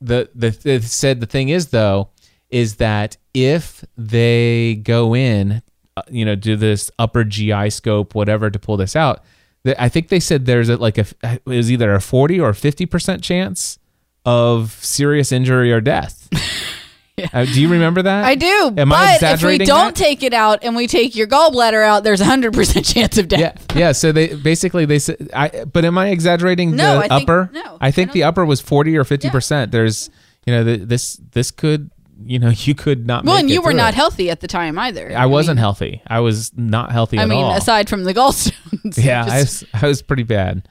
[0.00, 2.10] the the said the thing is though
[2.50, 5.62] is that if they go in
[5.96, 9.22] uh, you know do this upper GI scope whatever to pull this out
[9.64, 12.52] th- I think they said there's a, like a it was either a 40 or
[12.52, 13.78] 50 percent chance
[14.26, 16.28] of serious injury or death.
[17.32, 18.24] Uh, do you remember that?
[18.26, 18.74] I do.
[18.76, 19.96] Am but I if we don't that?
[19.96, 23.66] take it out and we take your gallbladder out, there's a 100% chance of death.
[23.74, 23.92] Yeah, yeah.
[23.92, 25.64] So they basically they said, I.
[25.64, 27.50] But am I exaggerating No, the I think- upper?
[27.54, 29.72] no, I think I the upper was forty or fifty percent.
[29.72, 30.10] There's,
[30.44, 31.90] you know, th- this this could,
[32.22, 33.24] you know, you could not.
[33.24, 33.96] Well, make and it you were not it.
[33.96, 35.10] healthy at the time either.
[35.16, 36.02] I wasn't mean, healthy.
[36.06, 37.52] I was not healthy I mean, all.
[37.56, 39.02] aside from the gallstones.
[39.02, 40.68] yeah, I was, I was pretty bad.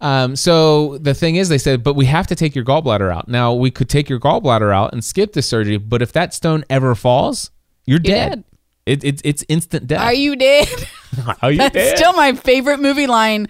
[0.00, 3.28] Um, so the thing is, they said, but we have to take your gallbladder out.
[3.28, 6.64] Now we could take your gallbladder out and skip the surgery, but if that stone
[6.70, 7.50] ever falls,
[7.84, 8.30] you're, dead.
[8.30, 8.44] dead.
[8.86, 10.02] It, it, it's instant death.
[10.02, 10.68] Are you dead?
[11.42, 11.98] Are you That's dead?
[11.98, 13.48] still my favorite movie line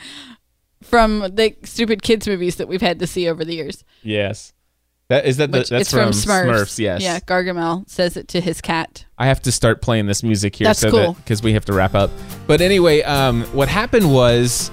[0.82, 3.84] from the stupid kids movies that we've had to see over the years.
[4.02, 4.52] yes.
[5.08, 5.50] That is that.
[5.50, 6.78] The, Which that's it's from, Smurfs.
[6.78, 7.00] Yes.
[7.00, 9.06] Yeah, Gargamel says it to his cat.
[9.16, 11.12] I have to start playing this music here That's so cool.
[11.14, 12.10] because we have to wrap up.
[12.46, 14.70] But anyway, um, what happened was,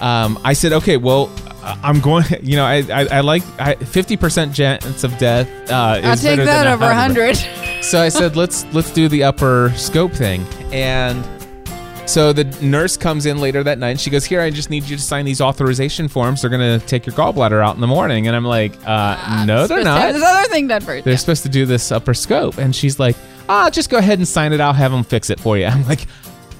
[0.00, 1.30] um, I said, okay, well,
[1.62, 2.24] I'm going.
[2.42, 3.42] You know, I I, I like
[3.86, 5.48] fifty percent chance of death.
[5.70, 7.36] Uh, I'll take that than over 100.
[7.84, 11.26] So I said, let's let's do the upper scope thing, and
[12.08, 13.90] so the nurse comes in later that night.
[13.90, 16.40] and She goes, here, I just need you to sign these authorization forms.
[16.40, 19.84] They're gonna take your gallbladder out in the morning, and I'm like, uh, no, they're
[19.84, 21.04] not This other thing done first.
[21.04, 23.16] they're supposed to do this upper scope and she's like
[23.50, 25.86] ah just go ahead and sign it i'll have them fix it for you i'm
[25.86, 26.06] like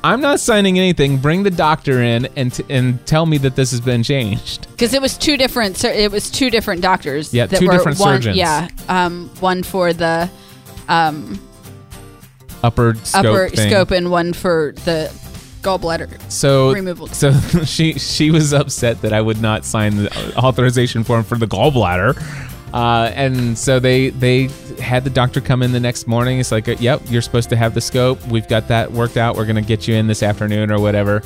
[0.05, 3.71] i'm not signing anything bring the doctor in and t- and tell me that this
[3.71, 7.47] has been changed because it was two different sur- it was two different doctors Yeah,
[7.47, 8.37] that two were different one, surgeons.
[8.37, 10.31] yeah um one for the
[10.89, 11.39] um
[12.63, 13.71] upper scope upper thing.
[13.71, 15.13] scope and one for the
[15.63, 17.09] gallbladder so removal.
[17.09, 17.33] so
[17.65, 22.15] she she was upset that i would not sign the authorization form for the gallbladder
[22.73, 24.49] uh, and so they they
[24.81, 26.39] had the doctor come in the next morning.
[26.39, 28.25] It's like, yep, you're supposed to have the scope.
[28.27, 29.37] We've got that worked out.
[29.37, 31.23] We're gonna get you in this afternoon or whatever.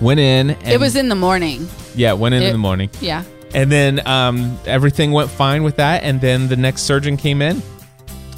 [0.00, 0.50] Went in.
[0.50, 2.90] And, it was in the morning yeah, went in in the morning.
[3.00, 3.24] yeah
[3.54, 6.02] And then um, everything went fine with that.
[6.02, 7.62] And then the next surgeon came in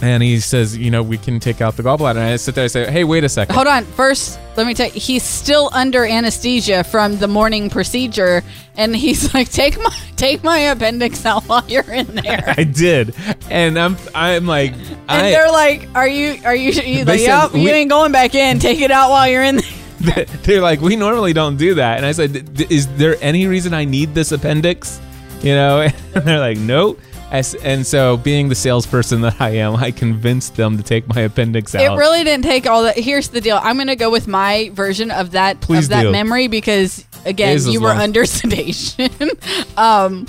[0.03, 2.11] and he says, you know, we can take out the gallbladder.
[2.11, 3.55] And I sit there and say, hey, wait a second.
[3.55, 8.43] hold on first let me tell you he's still under anesthesia from the morning procedure
[8.77, 13.15] and he's like take my take my appendix out while you're in there I did.
[13.51, 17.27] And I'm I'm like, and I, they're like are you are you he's like said
[17.27, 19.77] yep you ain't going back in take it out while you're in there
[20.45, 21.97] they're like, we normally don't do that.
[21.97, 25.01] And I said, is there any reason I need this appendix?
[25.41, 25.81] You know?
[26.15, 27.01] And they're like, nope.
[27.31, 31.23] As- And so, being the salesperson that I am, I convinced them to take my
[31.23, 31.83] appendix out.
[31.83, 32.97] It really didn't take all that.
[32.97, 33.59] Here's the deal.
[33.63, 36.13] I'm going to go with my version of that Please of that do.
[36.13, 39.11] memory because again, you were long- under sedation.
[39.77, 40.27] um,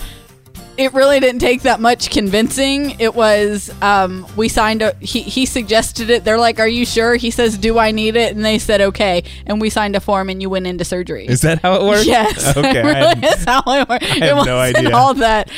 [0.78, 3.00] it really didn't take that much convincing.
[3.00, 6.24] It was um, we signed a he he suggested it.
[6.24, 9.24] They're like, "Are you sure?" He says, "Do I need it?" And they said, "Okay."
[9.46, 11.26] And we signed a form, and you went into surgery.
[11.28, 12.06] Is that how it works?
[12.06, 12.82] Yes, Okay.
[12.84, 14.06] really is how it works.
[14.06, 14.96] it have no idea.
[14.96, 15.50] all that,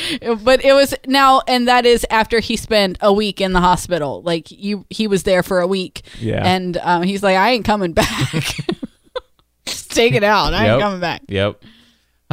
[0.42, 4.22] but it was now, and that is after he spent a week in the hospital.
[4.22, 6.02] Like you, he was there for a week.
[6.18, 6.42] Yeah.
[6.44, 8.32] and um, he's like, I ain't coming back.
[9.66, 10.54] Just take it out.
[10.54, 10.72] I Yep.
[10.74, 11.22] ain't coming back.
[11.28, 11.62] Yep.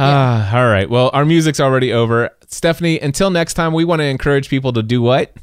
[0.00, 0.88] Ah, all right.
[0.88, 2.30] Well, our music's already over.
[2.50, 5.34] Stephanie, until next time, we want to encourage people to do what?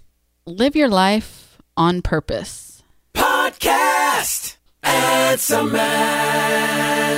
[0.47, 2.83] Live your life on purpose.
[3.13, 4.57] Podcast.
[4.83, 7.14] Answer Man.